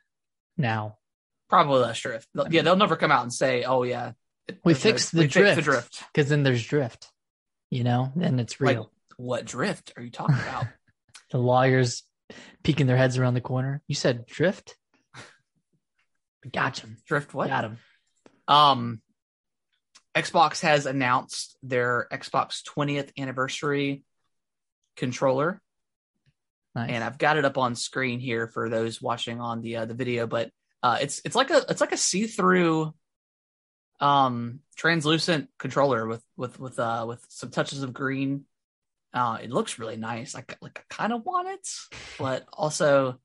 [0.58, 0.98] now.
[1.50, 2.28] probably less drift.
[2.34, 4.14] They'll- Yeah, they'll never come out and say, "Oh yeah,
[4.64, 5.56] We no- fixed the drift.
[5.58, 7.10] the drift." Because then there's drift.
[7.70, 8.92] You know, and it's Like- real.
[9.18, 10.66] What drift are you talking about?
[11.32, 12.04] the lawyers
[12.64, 13.82] peeking their heads around the corner.
[13.88, 14.76] You said drift.
[16.52, 16.98] Got him.
[17.06, 17.50] drift what?
[17.50, 17.78] Got him.
[18.48, 19.02] Um,
[20.16, 24.04] Xbox has announced their Xbox 20th anniversary
[24.98, 25.62] controller,
[26.76, 26.90] Nice.
[26.90, 29.94] and I've got it up on screen here for those watching on the uh, the
[29.94, 30.26] video.
[30.28, 30.50] But
[30.84, 32.94] uh, it's it's like a it's like a see through,
[34.00, 38.46] um, translucent controller with with with uh with some touches of green.
[39.14, 40.34] Uh, it looks really nice.
[40.34, 41.68] Like like I kind of want it,
[42.18, 43.20] but also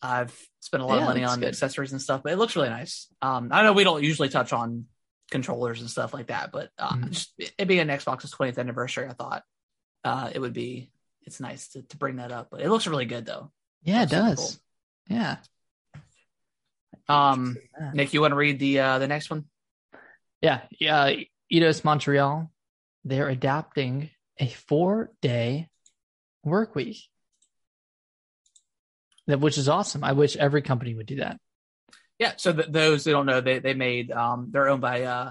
[0.00, 1.48] I've spent a lot Yeah, of money on good.
[1.48, 3.08] accessories and stuff, but it looks really nice.
[3.22, 4.84] Um, I know we don't usually touch on
[5.30, 7.10] controllers and stuff like that, but uh, Mhm.
[7.10, 9.42] just it being Xbox's 20th anniversary, I thought
[10.04, 10.90] uh, it would be
[11.22, 12.48] it's nice to, to bring that up.
[12.50, 13.50] But it looks really good though.
[13.82, 14.60] yeah, it does.
[15.08, 15.36] Yeah.
[17.08, 17.56] Um,
[17.92, 19.44] Nick, you want to read the uh, the next one?
[20.40, 21.14] Yeah, yeah.
[21.52, 22.50] Eidos Montreal,
[23.04, 25.68] they're adapting a four-day
[26.42, 26.98] work week,
[29.26, 30.04] that which is awesome.
[30.04, 31.38] I wish every company would do that.
[32.18, 32.32] Yeah.
[32.36, 35.30] So th- those who don't know, they they made um they're owned by uh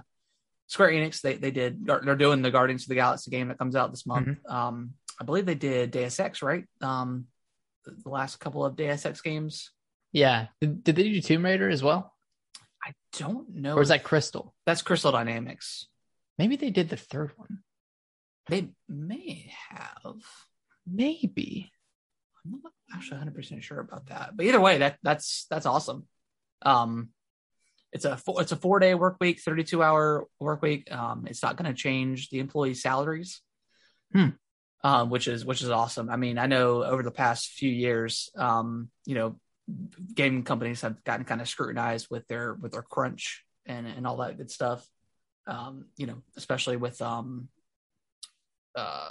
[0.68, 1.22] Square Enix.
[1.22, 4.06] They they did they're doing the Guardians of the Galaxy game that comes out this
[4.06, 4.28] month.
[4.28, 4.54] Mm-hmm.
[4.54, 6.66] Um, I believe they did Deus Ex, right?
[6.82, 7.28] Um,
[7.86, 9.72] the the last couple of Deus Ex games.
[10.12, 10.48] Yeah.
[10.62, 12.14] Did, did they do Tomb Raider as well,
[12.84, 13.76] I don't know.
[13.76, 14.54] or is that Crystal?
[14.66, 15.88] that's Crystal Dynamics?
[16.38, 17.60] Maybe they did the third one.
[18.50, 20.16] They may have.
[20.86, 21.72] Maybe.
[22.46, 26.08] I'm not actually 100 percent sure about that, but either way, that that's that's awesome.
[26.62, 27.10] Um,
[27.94, 30.92] it's a four, it's a four day work week, 32 hour work week.
[30.92, 33.42] Um, it's not going to change the employee salaries,
[34.12, 34.30] Hmm.
[34.84, 36.10] um, which is which is awesome.
[36.10, 39.40] I mean, I know over the past few years, um, you know,
[40.14, 44.18] gaming companies have gotten kind of scrutinized with their with their crunch and and all
[44.18, 44.86] that good stuff.
[45.48, 47.48] Um, you know, especially with um,
[48.76, 49.10] uh,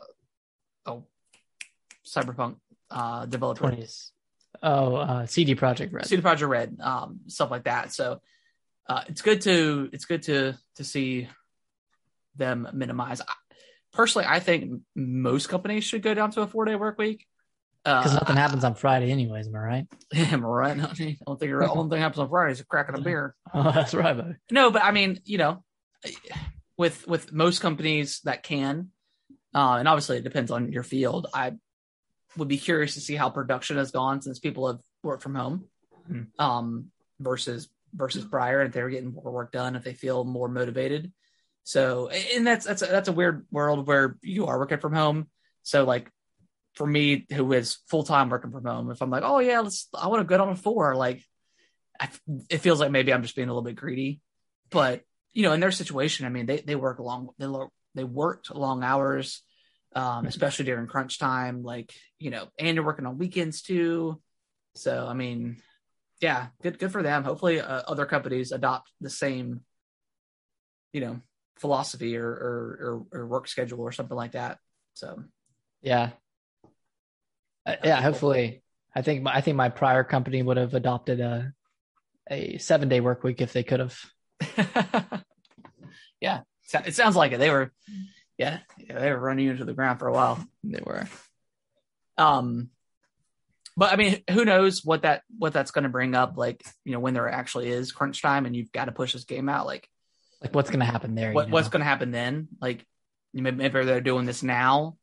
[0.86, 1.04] oh,
[2.06, 2.56] cyberpunk
[2.90, 4.12] uh developer Twenties.
[4.62, 6.06] Oh, uh, CD Projekt Red.
[6.06, 7.92] CD Projekt Red, um, stuff like that.
[7.92, 8.20] So
[8.88, 11.28] uh, it's good to it's good to to see
[12.36, 13.20] them minimize.
[13.20, 13.32] I,
[13.92, 17.26] Personally, I think most companies should go down to a four day work week.
[17.84, 19.48] Because uh, nothing happens on Friday, anyways.
[19.48, 19.86] Am I right?
[20.14, 20.76] am I right?
[20.78, 23.34] I don't think the only thing happens on Friday is cracking a beer.
[23.54, 24.34] Oh, that's right, buddy.
[24.50, 25.62] No, but I mean, you know,
[26.78, 28.88] with with most companies that can,
[29.55, 31.26] uh, and obviously it depends on your field.
[31.32, 31.53] I
[32.36, 35.64] would be curious to see how production has gone since people have worked from home,
[36.07, 36.22] hmm.
[36.38, 36.86] um,
[37.20, 38.62] versus versus prior.
[38.62, 41.12] If they're getting more work done, if they feel more motivated.
[41.64, 45.28] So, and that's that's a, that's a weird world where you are working from home.
[45.62, 46.11] So, like
[46.74, 49.88] for me, who is full time working from home, if I'm like, oh yeah, let's,
[49.94, 51.22] I want to go on a four, like,
[52.00, 52.09] I,
[52.48, 54.20] it feels like maybe I'm just being a little bit greedy.
[54.70, 57.46] But you know, in their situation, I mean, they they work long, they
[57.95, 59.43] they worked long hours,
[59.95, 64.20] um, especially during crunch time, like you know, and you're working on weekends too.
[64.74, 65.59] So, I mean,
[66.20, 67.24] yeah, good good for them.
[67.24, 69.61] Hopefully, uh, other companies adopt the same,
[70.93, 71.20] you know,
[71.57, 74.59] philosophy or, or or, or work schedule or something like that.
[74.95, 75.22] So
[75.82, 76.11] yeah,
[77.66, 78.01] uh, yeah.
[78.01, 78.62] Hopefully,
[78.95, 81.53] I think I think my prior company would have adopted a
[82.30, 83.99] a seven day work week if they could have.
[86.20, 86.40] yeah,
[86.74, 87.38] it sounds like it.
[87.38, 87.72] They were,
[88.38, 90.44] yeah, yeah, they were running into the ground for a while.
[90.64, 91.06] They were.
[92.18, 92.70] Um,
[93.76, 96.36] but I mean, who knows what that what that's going to bring up?
[96.36, 99.24] Like, you know, when there actually is crunch time and you've got to push this
[99.24, 99.88] game out, like
[100.42, 101.32] like what's going to happen there?
[101.32, 102.48] What, What's going to happen then?
[102.60, 102.84] Like
[103.32, 104.96] maybe they're doing this now,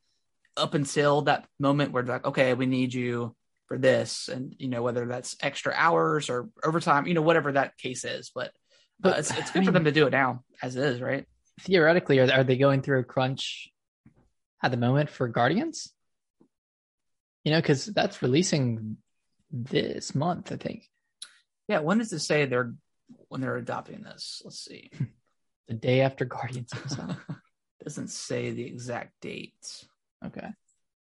[0.57, 3.35] up until that moment where they're like, okay, we need you
[3.67, 7.77] for this, and you know whether that's extra hours or overtime, you know whatever that
[7.77, 8.31] case is.
[8.33, 8.51] But,
[8.99, 10.83] but uh, it's it's good I mean, for them to do it now as it
[10.83, 11.25] is, right?
[11.59, 13.69] Theoretically, are are they going through a crunch
[14.63, 15.93] at the moment for Guardians?
[17.43, 18.97] You know, because that's releasing
[19.51, 20.89] this month, I think.
[21.67, 22.73] Yeah, when does it say they're
[23.27, 24.41] when they're adopting this?
[24.43, 24.91] Let's see.
[25.67, 26.71] the day after Guardians
[27.83, 29.85] Doesn't say the exact date.
[30.25, 30.49] Okay,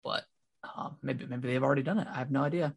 [0.04, 0.24] but
[0.62, 2.08] uh, maybe maybe they've already done it.
[2.10, 2.74] I have no idea.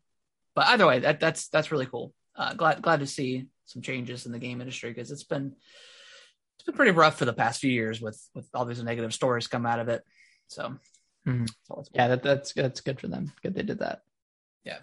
[0.56, 2.14] But either way, that that's that's really cool.
[2.36, 5.56] Uh, glad glad to see some changes in the game industry because it's been
[6.60, 9.48] it's been pretty rough for the past few years with with all these negative stories
[9.48, 10.04] come out of it.
[10.50, 10.76] So
[11.26, 11.46] mm-hmm.
[11.94, 13.32] yeah, that, that's that's good for them.
[13.42, 14.02] Good they did that.
[14.66, 14.80] Yeah.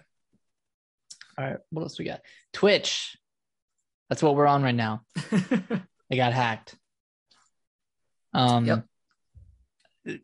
[1.37, 2.21] All right, what else we got?
[2.51, 3.15] Twitch.
[4.09, 5.03] That's what we're on right now.
[6.09, 6.75] they got hacked.
[8.33, 8.85] Um, yep.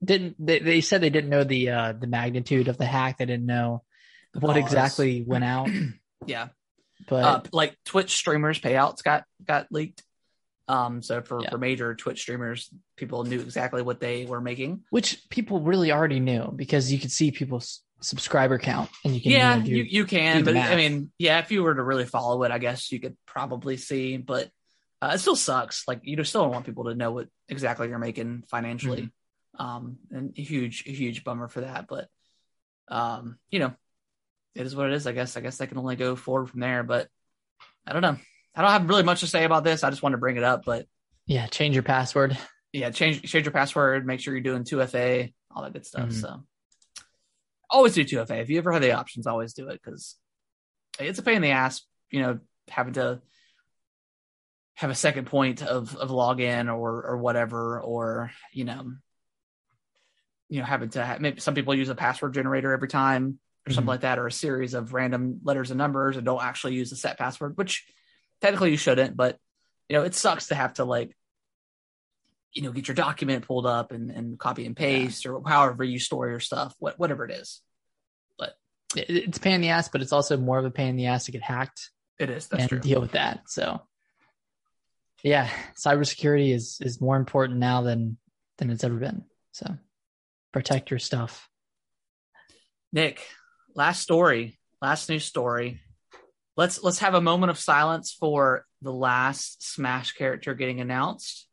[0.03, 3.19] Didn't they, they said they didn't know the uh, the magnitude of the hack.
[3.19, 3.83] They didn't know
[4.33, 5.69] the what exactly went out.
[6.25, 6.47] yeah,
[7.07, 10.01] but uh, like Twitch streamers payouts got got leaked.
[10.67, 11.49] Um, so for, yeah.
[11.49, 16.19] for major Twitch streamers, people knew exactly what they were making, which people really already
[16.19, 19.83] knew because you could see people's subscriber count and you can yeah you, do, you,
[19.83, 20.73] you can but math.
[20.73, 23.77] i mean yeah if you were to really follow it i guess you could probably
[23.77, 24.49] see but
[25.03, 25.85] uh, it still sucks.
[25.85, 29.01] Like you still don't want people to know what exactly you're making financially.
[29.59, 29.65] Mm-hmm.
[29.65, 31.87] Um, and a huge, huge bummer for that.
[31.89, 32.07] But
[32.87, 33.73] um, you know,
[34.55, 35.05] it is what it is.
[35.05, 35.35] I guess.
[35.35, 36.83] I guess I can only go forward from there.
[36.83, 37.09] But
[37.85, 38.17] I don't know.
[38.55, 39.83] I don't have really much to say about this.
[39.83, 40.63] I just wanted to bring it up.
[40.65, 40.85] But
[41.25, 42.37] yeah, change your password.
[42.71, 44.05] Yeah, change change your password.
[44.05, 46.09] Make sure you're doing two FA, all that good stuff.
[46.09, 46.19] Mm-hmm.
[46.19, 46.43] So
[47.69, 49.27] always do two FA if you ever have the options.
[49.27, 50.15] Always do it because
[50.99, 51.81] it's a pain in the ass.
[52.11, 52.39] You know,
[52.69, 53.21] having to
[54.75, 58.93] have a second point of of login or or whatever, or you know,
[60.49, 63.23] you know, having to have, maybe some people use a password generator every time
[63.65, 63.73] or mm-hmm.
[63.75, 66.91] something like that, or a series of random letters and numbers and don't actually use
[66.91, 67.85] a set password, which
[68.43, 69.37] technically you shouldn't, but
[69.87, 71.15] you know, it sucks to have to like,
[72.51, 75.31] you know, get your document pulled up and, and copy and paste yeah.
[75.31, 77.61] or however you store your stuff, what, whatever it is.
[78.37, 78.53] But
[78.95, 81.25] it's pain in the ass, but it's also more of a pain in the ass
[81.25, 81.89] to get hacked.
[82.19, 82.47] It is.
[82.47, 82.79] That's and true.
[82.79, 83.43] deal with that.
[83.47, 83.81] So
[85.23, 88.17] yeah, cybersecurity is is more important now than
[88.57, 89.23] than it's ever been.
[89.53, 89.77] So
[90.51, 91.47] protect your stuff.
[92.91, 93.25] Nick,
[93.73, 95.79] last story, last news story.
[96.55, 101.47] Let's let's have a moment of silence for the last Smash character getting announced.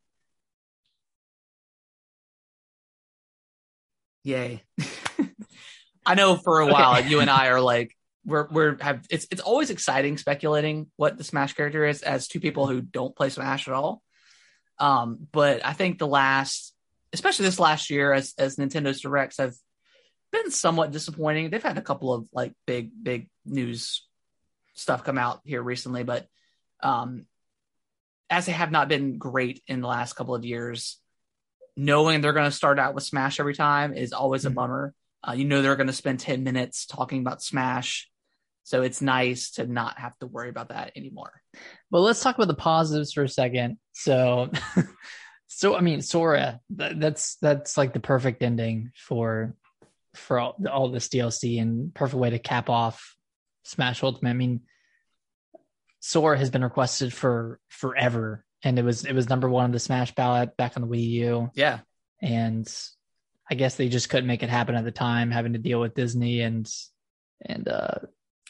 [4.24, 4.62] Yay.
[6.06, 9.40] I know for a while you and I are like we're we're have it's it's
[9.40, 13.68] always exciting speculating what the Smash character is as two people who don't play Smash
[13.68, 14.02] at all.
[14.78, 16.74] Um, but I think the last,
[17.12, 19.54] especially this last year, as as Nintendo's directs have
[20.30, 21.50] been somewhat disappointing.
[21.50, 24.06] They've had a couple of like big big news
[24.80, 26.26] stuff come out here recently, but
[26.82, 27.26] um,
[28.28, 30.98] as they have not been great in the last couple of years,
[31.76, 34.52] knowing they're going to start out with Smash every time is always mm-hmm.
[34.52, 34.94] a bummer.
[35.26, 38.08] Uh, you know they're going to spend 10 minutes talking about Smash.
[38.64, 41.32] So it's nice to not have to worry about that anymore.
[41.90, 43.78] Well, let's talk about the positives for a second.
[43.92, 44.50] So
[45.52, 49.54] So I mean, Sora, that, that's that's like the perfect ending for
[50.14, 53.14] for all, all this DLC and perfect way to cap off
[53.70, 54.30] Smash Ultimate.
[54.30, 54.60] I mean,
[56.00, 59.78] Sora has been requested for forever, and it was it was number one on the
[59.78, 61.80] Smash ballot back on the Wii U, Yeah.
[62.20, 62.66] and
[63.50, 65.94] I guess they just couldn't make it happen at the time, having to deal with
[65.94, 66.70] Disney and
[67.44, 67.98] and uh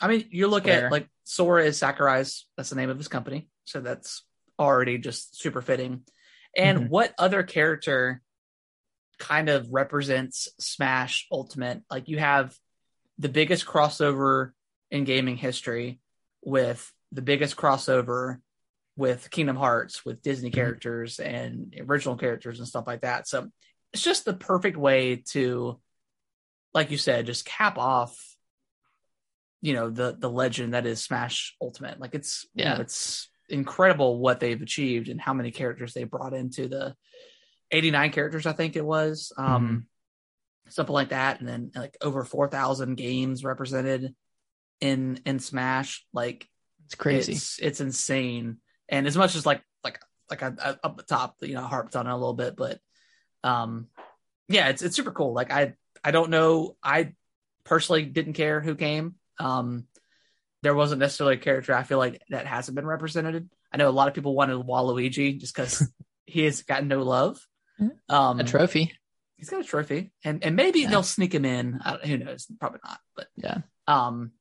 [0.01, 0.87] I mean, you look Square.
[0.87, 3.49] at like Sora is Sakurai's, that's the name of his company.
[3.65, 4.25] So that's
[4.59, 6.05] already just super fitting.
[6.57, 6.89] And Mhm.
[6.89, 8.23] what other character
[9.19, 11.83] kind of represents Smash Ultimate?
[11.91, 12.57] Like you have
[13.19, 14.53] the biggest crossover
[14.91, 16.01] in gaming history
[16.43, 18.39] with the biggest crossover
[18.97, 20.55] with Kingdom Hearts, with Disney Mhm.
[20.55, 23.27] characters and original characters and stuff like that.
[23.29, 23.51] So
[23.93, 25.81] it's just the perfect way to,
[26.75, 28.19] like you said, just cap off
[29.63, 32.01] you know the the legend that is Smash Ultimate.
[32.01, 32.81] Like it's you know, Yeah.
[32.81, 36.97] it's incredible what they've achieved and how many characters they brought into the
[37.71, 39.87] 89 characters I think it was um
[40.71, 44.15] something like that and then like over 4000 games represented
[44.81, 46.49] in in Smash like
[46.87, 47.33] it's crazy.
[47.33, 48.59] it's it's insane.
[48.89, 50.01] And as much as like like
[50.31, 52.79] like I, I, up the top you know harped on it a little bit but
[53.45, 53.87] um
[54.49, 55.33] yeah it's it's super cool.
[55.33, 56.77] Like I I don't know.
[56.83, 57.13] I
[57.65, 59.15] personally didn't care who came.
[59.39, 59.87] Um
[60.63, 63.49] there wasn't necessarily a character I feel like that hasn't been represented.
[63.73, 65.89] I know a lot of people wanted Waluigi just because
[66.27, 67.39] he has got no love.
[68.09, 68.93] Um a trophy.
[69.37, 70.11] he's got a trophy.
[70.25, 70.91] And and maybe Yeah.
[70.91, 71.79] they'll sneak him in.
[71.83, 72.47] I, who knows?
[72.59, 73.59] Probably not but Yeah.
[73.87, 74.33] um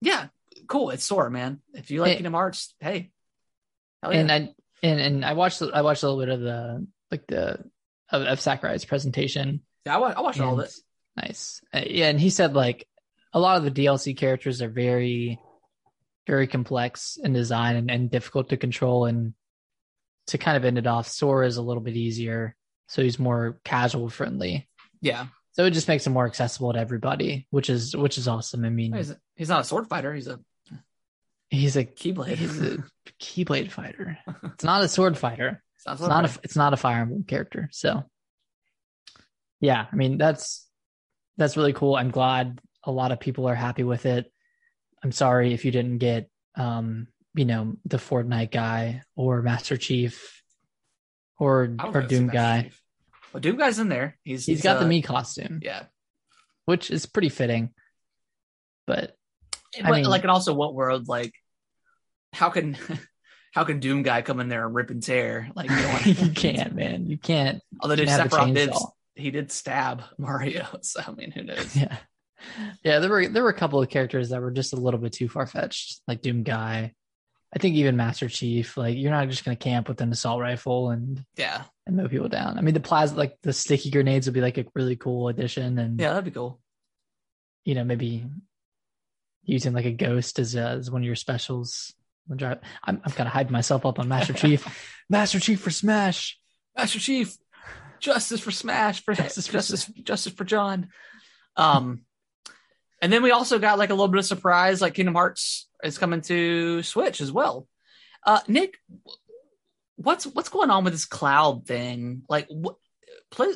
[0.00, 0.28] yeah
[0.68, 2.14] cool it's Sora man if you like Hey.
[2.16, 3.10] Kingdom Hearts hey
[4.02, 4.10] yeah.
[4.10, 4.36] and I
[4.82, 7.58] and and I watched I watched a little bit of the like the
[8.10, 9.60] of, of Sakurai's presentation.
[9.84, 10.80] yeah, I, wa- I watched all this.
[11.16, 12.86] Nice, Uh, yeah, and he said like
[13.32, 15.38] a lot of the DLC characters are very,
[16.26, 19.04] very complex in design and, and difficult to control.
[19.06, 19.34] And
[20.28, 22.54] to kind of end it off, Sora is a little bit easier,
[22.86, 24.68] so he's more casual friendly.
[25.02, 25.26] yeah
[25.58, 28.64] So it just makes him more accessible to everybody, which is which is awesome.
[28.64, 30.38] I mean, he's, he's not a sword fighter he's a
[31.50, 32.78] he's a keyblade he's a
[33.20, 34.18] keyblade fighter.
[34.54, 35.60] It's not a sword fighter.
[35.78, 37.68] Sounds it's not a it's not a Fire Emblem character.
[37.72, 38.04] So
[39.60, 40.64] yeah, I mean that's
[41.38, 41.96] that's really cool.
[41.96, 44.32] I'm glad a lot of people are happy with it.
[45.02, 50.40] I'm sorry if you didn't get um, you know, the Fortnite guy or Master Chief
[51.36, 52.62] or or it's Doom guy.
[52.62, 52.82] Chief.
[53.32, 55.84] Well Doom guy's in there he's he's got uh, the Mii costume, yeah
[56.64, 57.70] which is pretty fitting.
[58.86, 59.16] But
[59.80, 61.32] but mean- like and also what world like
[62.32, 62.76] how can
[63.54, 66.06] how can Doom guy come in there and rip and tear like you, don't want-
[66.22, 67.06] you can't, man.
[67.06, 67.60] You can't.
[67.80, 68.72] although you did can't Sephiroth did
[69.14, 71.96] he did stab Mario so I mean who knows Yeah.
[72.84, 75.12] Yeah, there were there were a couple of characters that were just a little bit
[75.12, 76.92] too far fetched, like Doom Guy.
[77.54, 80.90] I think even Master Chief, like you're not just gonna camp with an assault rifle
[80.90, 82.58] and yeah and mow people down.
[82.58, 85.78] I mean, the plasma, like the sticky grenades, would be like a really cool addition,
[85.78, 86.60] and yeah that'd be cool
[87.68, 88.24] you know maybe
[89.44, 91.94] using like a ghost as, uh, as one of your specials.
[92.30, 92.40] I'm
[92.84, 94.66] I'm kind of hyping myself up on Master Chief,
[95.10, 96.38] Master Chief for Smash.
[96.74, 97.36] Master Chief,
[98.00, 100.88] justice for Smash, for Justice justice, justice, for John.
[101.56, 102.02] Um,
[103.00, 105.98] and then we also got like a little bit of surprise, like Kingdom Hearts is
[105.98, 107.68] coming to Switch as well.
[108.26, 108.78] Uh, Nick,
[109.96, 112.22] what's what's going on with this cloud thing?
[112.28, 112.76] Like, what,
[113.30, 113.52] play,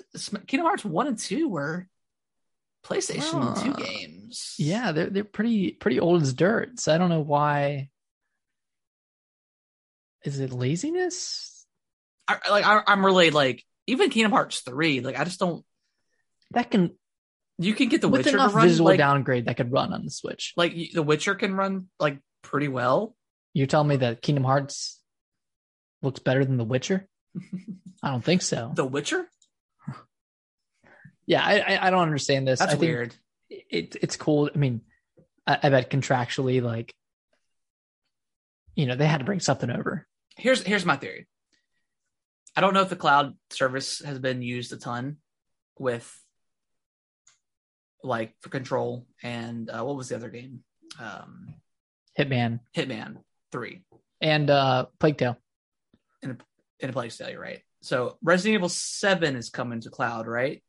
[0.46, 1.88] Kingdom Hearts one and two were
[2.84, 4.54] PlayStation Uh, two games.
[4.58, 6.78] Yeah, they're they're pretty pretty old as dirt.
[6.80, 7.90] So I don't know why.
[10.24, 11.66] Is it laziness?
[12.28, 15.00] I, like I, I'm really like even Kingdom Hearts three.
[15.00, 15.64] Like I just don't.
[16.52, 16.96] That can
[17.62, 20.04] You can get the with Witcher to run visual like, downgrade that could run on
[20.04, 20.52] the Switch.
[20.56, 23.14] like the Witcher can run like pretty well.
[23.54, 25.00] You're telling me that Kingdom Hearts
[26.02, 27.06] looks better than The Witcher?
[28.02, 28.72] I don't think so.
[28.74, 29.26] The Witcher?
[31.26, 32.58] Yeah, I I, I don't understand this.
[32.58, 33.14] That's I think weird.
[33.48, 34.50] It it's cool.
[34.52, 34.80] I mean,
[35.46, 36.94] I, I bet contractually, like,
[38.74, 40.06] you know, they had to bring something over.
[40.36, 41.26] Here's here's my theory.
[42.56, 45.18] I don't know if the cloud service has been used a ton
[45.78, 46.12] with
[48.02, 50.60] like for control and uh, what was the other game?
[51.00, 51.54] Um,
[52.18, 53.16] Hitman Hitman
[53.50, 53.82] three
[54.20, 55.38] and uh Plague Tale.
[56.22, 56.36] in
[56.82, 57.60] a Plague Tale you're right.
[57.80, 60.62] So Resident Evil seven is coming to cloud, right?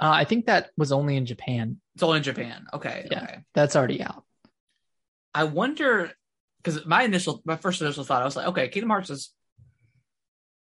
[0.00, 1.80] Uh, I think that was only in Japan.
[1.94, 2.66] It's only in Japan.
[2.72, 3.06] Okay.
[3.10, 3.22] Yeah.
[3.22, 3.38] Okay.
[3.54, 4.24] That's already out.
[5.32, 6.12] I wonder
[6.58, 9.30] because my initial, my first initial thought, I was like, okay, Kingdom Hearts is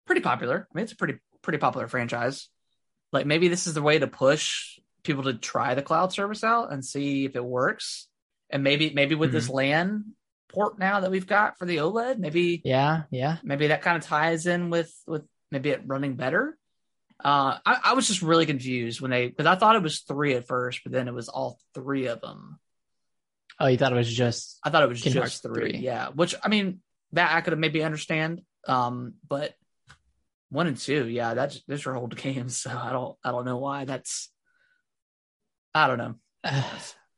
[0.07, 0.67] pretty popular.
[0.71, 2.49] I mean, it's a pretty pretty popular franchise.
[3.13, 6.73] Like maybe this is the way to push people to try the cloud service out
[6.73, 8.09] and see if it works.
[8.51, 10.15] And maybe maybe with this LAN
[10.49, 12.19] port now that we've got for the OLED.
[12.19, 13.39] Maybe Yeah, yeah.
[13.43, 16.57] maybe that kind of ties in with with maybe it running better.
[17.25, 20.35] Uh, I, I was just really confused when they because I thought it was three
[20.35, 22.59] at first, but then it was all three of them.
[23.61, 25.73] Oh, you thought it was just I thought it was just three.
[25.73, 25.79] 3.
[25.79, 26.81] Yeah, which I mean
[27.13, 28.43] that I could have maybe understand.
[28.67, 29.55] Um, but
[30.53, 33.59] one and two, yeah, that's those are old games, so I don't I don't know
[33.59, 34.31] why that's.
[35.75, 36.15] I don't know.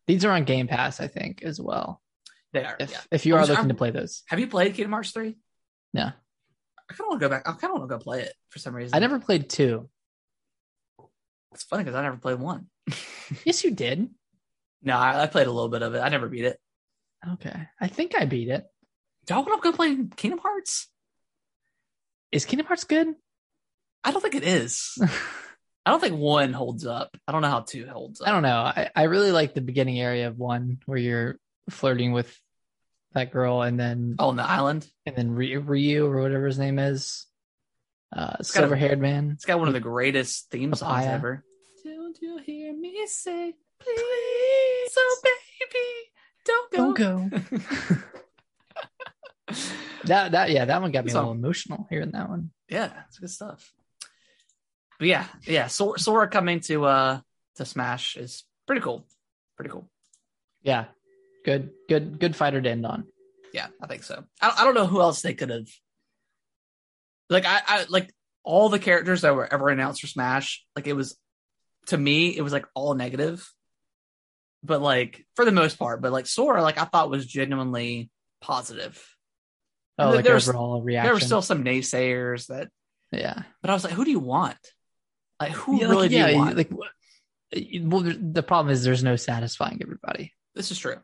[0.07, 2.01] these are on Game Pass, I think, as well.
[2.53, 2.77] They are.
[2.79, 3.01] If yeah.
[3.11, 5.11] if you I are was- looking I'm- to play those, Have you played Kingdom Hearts
[5.11, 5.37] three?
[5.93, 7.49] no, I kind of want to go back.
[7.49, 8.95] I kind of want to go play it for some reason.
[8.95, 9.89] I never played two.
[11.53, 12.67] It's funny because I never played one.
[13.47, 14.11] Yes, you did.
[14.83, 16.01] No, I, I played a little bit of it.
[16.01, 16.59] I never beat it.
[17.33, 18.67] Okay, I think I beat it.
[19.31, 20.91] Y'all want to go play Kingdom Hearts?
[22.31, 23.15] Is Kingdom Hearts good?
[24.05, 24.99] I don't think it is.
[25.87, 27.17] I don't think one holds up.
[27.27, 28.29] I don't know how two holds up.
[28.29, 28.57] I don't know.
[28.61, 31.39] I, I really like the beginning area of one where you're
[31.71, 32.35] flirting with
[33.13, 34.87] that girl, and then Oh, on the island.
[35.07, 37.27] and then Ryu, Ryu or whatever his name is,
[38.15, 39.31] uh, got a- silver haired man.
[39.33, 41.45] It's got one of the greatest theme songs ever.
[41.85, 45.89] Don't you hear me say, please, oh baby,
[46.47, 46.95] don't go.
[46.95, 47.97] Don't go.
[50.05, 52.51] that that yeah, that one got me a little emotional hearing that one.
[52.69, 53.73] yeah, it's good stuff.
[54.99, 57.21] But yeah, yeah, Sora, Sora coming to uh
[57.57, 59.05] to Smash is pretty cool.
[59.57, 59.89] Pretty cool.
[60.63, 60.87] Yeah,
[61.45, 63.07] good good good fighter to end on.
[63.53, 64.25] Yeah, I think so.
[64.41, 65.67] I, I don't know who else they could have.
[67.31, 70.65] Like I, I like all the characters that were ever announced for Smash.
[70.77, 71.17] Like it was,
[71.87, 73.49] to me, it was like all negative.
[74.63, 79.03] But like for the most part, but like Sora, like I thought was genuinely positive.
[79.99, 81.07] Oh, There- like there's- overall reaction.
[81.07, 82.69] There were still some naysayers that,
[83.13, 83.43] yeah.
[83.63, 84.59] but I was like, who do you want?
[85.41, 86.57] Like who Yeah, really like, do yeah, you want?
[86.57, 86.89] like well,
[87.53, 90.33] the problem is there's no satisfying everybody.
[90.55, 90.97] this is true.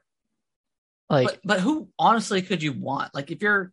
[1.08, 3.14] Like but but who honestly could you want?
[3.14, 3.72] Like if you're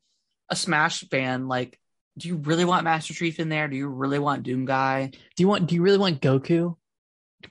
[0.49, 1.79] a Smash fan, like
[2.17, 3.67] do you really want Master Chief in there?
[3.67, 5.11] Do you really want Doom Guy?
[5.35, 5.67] Do you want?
[5.67, 6.75] Do you really want Goku?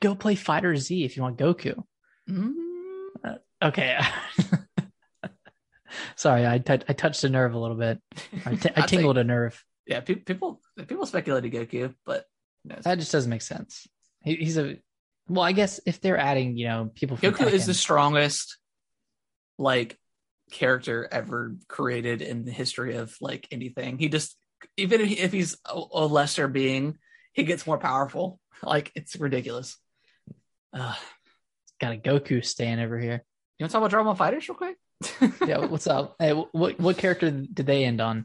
[0.00, 1.80] Go play FighterZ if you want Goku.
[2.28, 2.52] Mm,
[3.62, 3.96] Okay.
[6.16, 8.00] Sorry, I I touched a nerve a little bit.
[8.44, 9.62] I, t- I tingled a nerve.
[9.86, 12.24] yeah, pe- people people speculated Goku, but
[12.66, 12.84] knows?
[12.84, 13.86] That just doesn't make sense.
[14.22, 14.76] He, he's a
[15.28, 18.58] well, I guess if they're adding, you know, people Goku is the strongest
[19.58, 19.98] like
[20.52, 23.98] character ever created in the history of like anything.
[23.98, 24.36] He just
[24.76, 26.98] even if if he's a, a lesser being,
[27.32, 28.40] he gets more powerful.
[28.62, 29.76] Like it's ridiculous.
[30.72, 30.94] Uh,
[31.78, 33.22] got a Goku stand over here.
[33.58, 34.76] you want to talk about Dragon Ball FighterZ real quick?
[35.46, 36.16] Yeah, what's up?
[36.18, 38.24] Hey, what what character did they end on?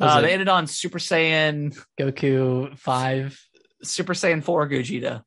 [0.00, 3.36] Uh, they ended on Super Saiyan, Goku five?
[3.84, 5.22] Super Saiyan Four Gogeta.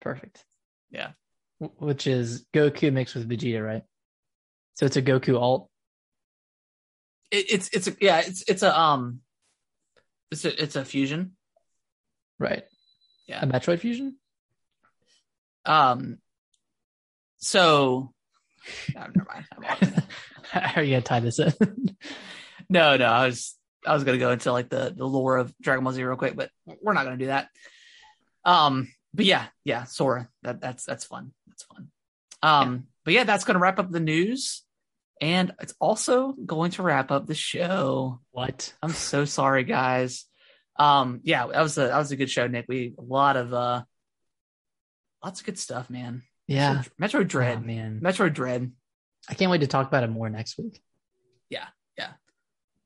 [0.00, 0.44] Perfect.
[0.90, 1.10] Yeah.
[1.58, 3.82] Which is Goku mixed with Vegeta, right?
[4.74, 5.68] So it's a Goku alt.
[7.30, 9.20] It, it's it's a, yeah, it's it's a um,
[10.30, 11.32] it's a it's a fusion.
[12.38, 12.64] Right.
[13.28, 13.42] Yeah.
[13.42, 14.16] A Metroid fusion?
[15.64, 16.18] Um,
[17.38, 18.12] so
[18.94, 19.46] no, never mind.
[19.56, 20.02] I'm.
[20.42, 21.52] How are you gonna tie this in?
[22.68, 25.84] no, no, I was I was gonna go into like the the lore of Dragon
[25.84, 27.48] Ball Z real quick, but we're not gonna do that.
[28.44, 30.28] Um, but yeah, yeah, Sora.
[30.42, 31.32] That that's that's fun.
[31.46, 31.88] That's fun.
[32.42, 34.62] Um, but yeah, that's gonna wrap up the news,
[35.20, 38.20] and it's also going to wrap up the show.
[38.30, 38.72] what?
[38.82, 40.24] I'm so sorry, guys.
[40.78, 42.64] Um, yeah, that was a that was a good show, Nick.
[42.68, 43.82] We a lot of uh,
[45.22, 46.22] lots of good stuff, man.
[46.48, 46.82] Yeah.
[47.00, 48.00] Metroid Dread, Oh, man.
[48.02, 48.72] Metroid Dread.
[49.28, 50.82] I can't wait to talk about it more next week.
[51.48, 51.66] Yeah,
[51.96, 52.08] yeah.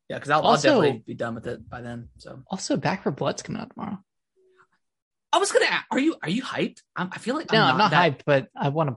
[0.08, 2.08] Yeah, because I'll, Also- I'll definitely be done with it by then.
[2.18, 3.98] So Also, Back 4 Blood's coming out tomorrow.
[5.36, 5.66] I was gonna.
[5.66, 6.78] a- Are you are you hyped?
[6.96, 8.96] I'm, I feel like No, I'm I'm not, hyped, but I want to.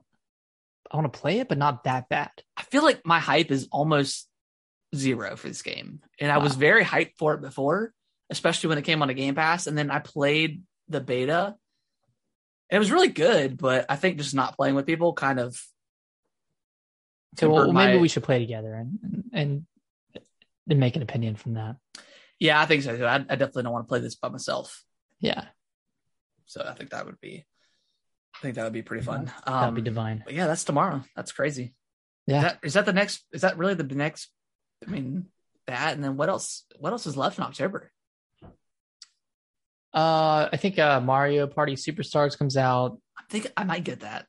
[0.91, 2.31] I want to play it, but not that bad.
[2.57, 4.27] I feel like my hype is almost
[4.95, 7.93] zero for this game, and I was very hyped for it before,
[8.29, 11.55] especially when it came on a Game Pass, and then I played the beta.
[12.71, 15.61] And it was really good, but I think just not playing with people kind of.
[17.37, 19.65] So well, tempered maybe we should play together and and
[20.69, 21.75] and make an opinion from that.
[22.39, 23.05] Yeah, I think so too.
[23.05, 24.83] I, I definitely don't want to play this by myself,
[25.19, 25.45] Yeah,
[26.49, 27.45] so I think that would be.
[28.35, 29.25] I think that would be pretty fun.
[29.45, 30.23] that'd Um, be divine.
[30.25, 31.03] but yeah, that's tomorrow.
[31.15, 31.73] That's crazy.
[32.25, 32.37] Yeah.
[32.37, 33.23] Is that, is that the next?
[33.31, 34.29] Is that really the next?
[34.85, 35.25] I mean,
[35.67, 36.63] that and then what else?
[36.79, 37.91] What else is left in October?
[39.93, 42.99] Uh, I think uh, Mario Party Superstars comes out.
[43.17, 44.25] I think I might get that.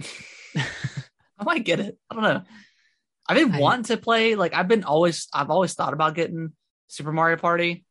[0.56, 1.96] I might get it.
[2.10, 2.42] I don't know.
[3.28, 4.34] I've been I- wanting to play.
[4.34, 5.28] Like I've been always.
[5.32, 6.52] I've always thought about getting
[6.88, 7.84] Super Mario Party,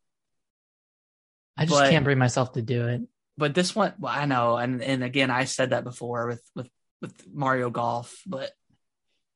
[1.56, 3.02] I just But- can't bring myself to do it.
[3.36, 6.68] But this one, well, I know, and and again, I said that before with with
[7.02, 8.50] with Mario Golf, but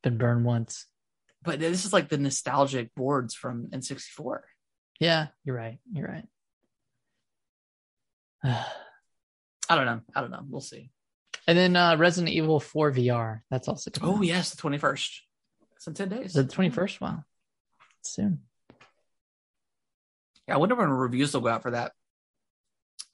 [0.03, 0.87] Been burned once.
[1.43, 4.41] but this is like the nostalgic boards from N64.
[5.01, 5.79] Yeah, you're right.
[5.93, 6.27] You're right.
[9.71, 10.01] I don't know.
[10.15, 10.43] I don't know.
[10.49, 10.91] We'll see.
[11.47, 13.41] and then uh Resident Evil 4 VR.
[13.51, 14.15] That's also coming.
[14.15, 14.25] Oh out.
[14.25, 15.23] yes, the twenty first.
[15.77, 16.33] It's in ten days.
[16.33, 17.01] The 21st?
[17.01, 17.23] Wow.
[18.03, 18.41] Soon.
[20.49, 21.93] Yeah, I wonder when reviews will go out for that.
[23.01, 23.05] I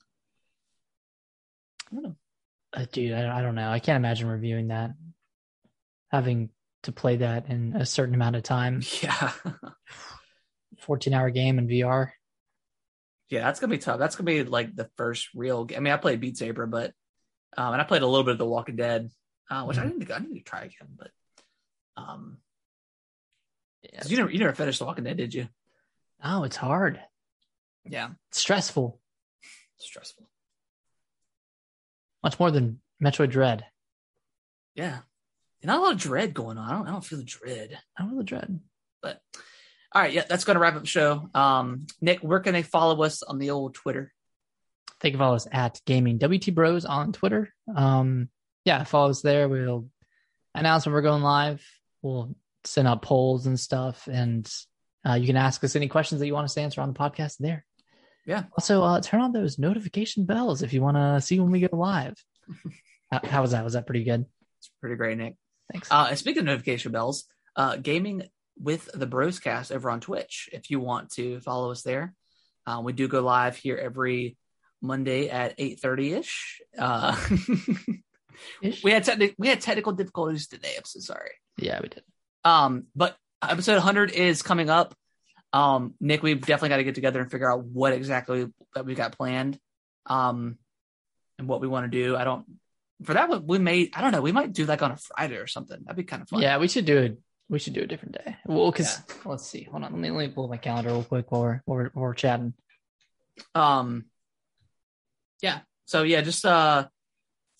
[1.51, 1.71] don't know.
[1.93, 3.69] Uh, dude, I, I don't know.
[3.69, 4.91] I can't imagine reviewing that.
[6.11, 6.49] Having
[6.83, 8.81] to play that in a certain amount of time.
[9.01, 9.31] Yeah,
[10.79, 12.11] 14 hour game in VR.
[13.29, 13.97] yeah, that's gonna be tough.
[13.99, 15.65] That's gonna be like the first real.
[15.65, 15.77] Game.
[15.77, 16.91] I mean, I played Beat Saber, but
[17.57, 19.09] um, and I played a little bit of The Walking Dead,
[19.49, 19.97] uh, which I Mhm.
[19.97, 20.15] need to.
[20.15, 21.11] I need to try again, but
[21.97, 22.37] um,
[23.83, 24.03] Yeah.
[24.05, 25.47] you never you never finished The Walking Dead, did you?
[26.23, 27.01] Oh, it's hard.
[27.85, 28.99] Yeah, It's stressful.
[29.77, 30.24] stressful.
[32.25, 33.65] Much more than Metroid Dread.
[34.73, 34.97] Yeah,
[35.63, 36.69] not a lot of dread going on.
[36.69, 36.87] I don't.
[36.87, 37.77] I don't feel the dread.
[37.95, 38.59] I don't feel the Dread.
[39.01, 39.21] But
[39.93, 41.29] all right, yeah, that's going to wrap up the show.
[41.33, 44.11] Um, Nick, where can they follow us on the old Twitter?
[45.01, 47.53] They can follow us at Gaming WT Bros on Twitter.
[47.73, 48.29] Um,
[48.63, 49.47] yeah, follow us there.
[49.47, 49.87] We'll
[50.55, 51.63] announce when we're going live.
[52.01, 54.51] We'll send out polls and stuff, and
[55.07, 56.99] uh, you can ask us any questions that you want us to answer on the
[56.99, 57.65] podcast there.
[58.25, 58.43] Yeah.
[58.57, 61.75] Also, uh, turn on those notification bells if you want to see when we go
[61.77, 62.15] live.
[63.11, 63.63] how, how was that?
[63.63, 64.25] Was that pretty good?
[64.59, 65.35] It's pretty great, Nick.
[65.71, 65.91] Thanks.
[65.91, 67.25] Uh, and speaking of notification bells,
[67.55, 68.23] uh, gaming
[68.59, 70.49] with the Broscast over on Twitch.
[70.53, 72.13] If you want to follow us there,
[72.65, 74.37] uh, we do go live here every
[74.81, 76.61] Monday at eight thirty ish.
[76.77, 77.15] Uh,
[78.61, 80.73] we had techni- we had technical difficulties today.
[80.77, 81.31] I'm so sorry.
[81.57, 82.03] yeah, we did.
[82.43, 84.93] Um, but episode 100 is coming up.
[85.55, 88.97] Um, Nick, we've definitely got to get together and figure out what exactly that we've
[88.97, 89.57] got planned,
[90.05, 90.57] um,
[91.39, 92.17] and what we want to do.
[92.17, 92.45] I don't.
[93.03, 93.89] For that, we may.
[93.93, 94.19] I don't know.
[94.19, 95.79] We might do like on a Friday or something.
[95.85, 96.41] That'd be kind of fun.
[96.41, 97.19] Yeah, we should do it.
[97.47, 98.35] We should do a different day.
[98.45, 99.63] Well, because let's see.
[99.71, 99.93] Hold on.
[99.93, 102.13] Let me, let me pull my calendar real quick while we're, while we're, while we're
[102.15, 102.53] chatting.
[103.53, 104.05] Um.
[105.41, 105.59] Yeah.
[105.85, 106.87] So yeah, just uh,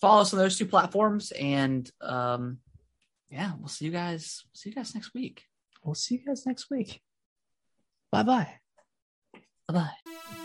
[0.02, 2.58] follow us on those two platforms, and um,
[3.30, 4.44] yeah, we'll see you guys.
[4.52, 5.44] See you guys next week.
[5.82, 7.00] We'll see you guys next week.
[8.16, 8.48] Bye bye.
[9.68, 10.36] Bye bye.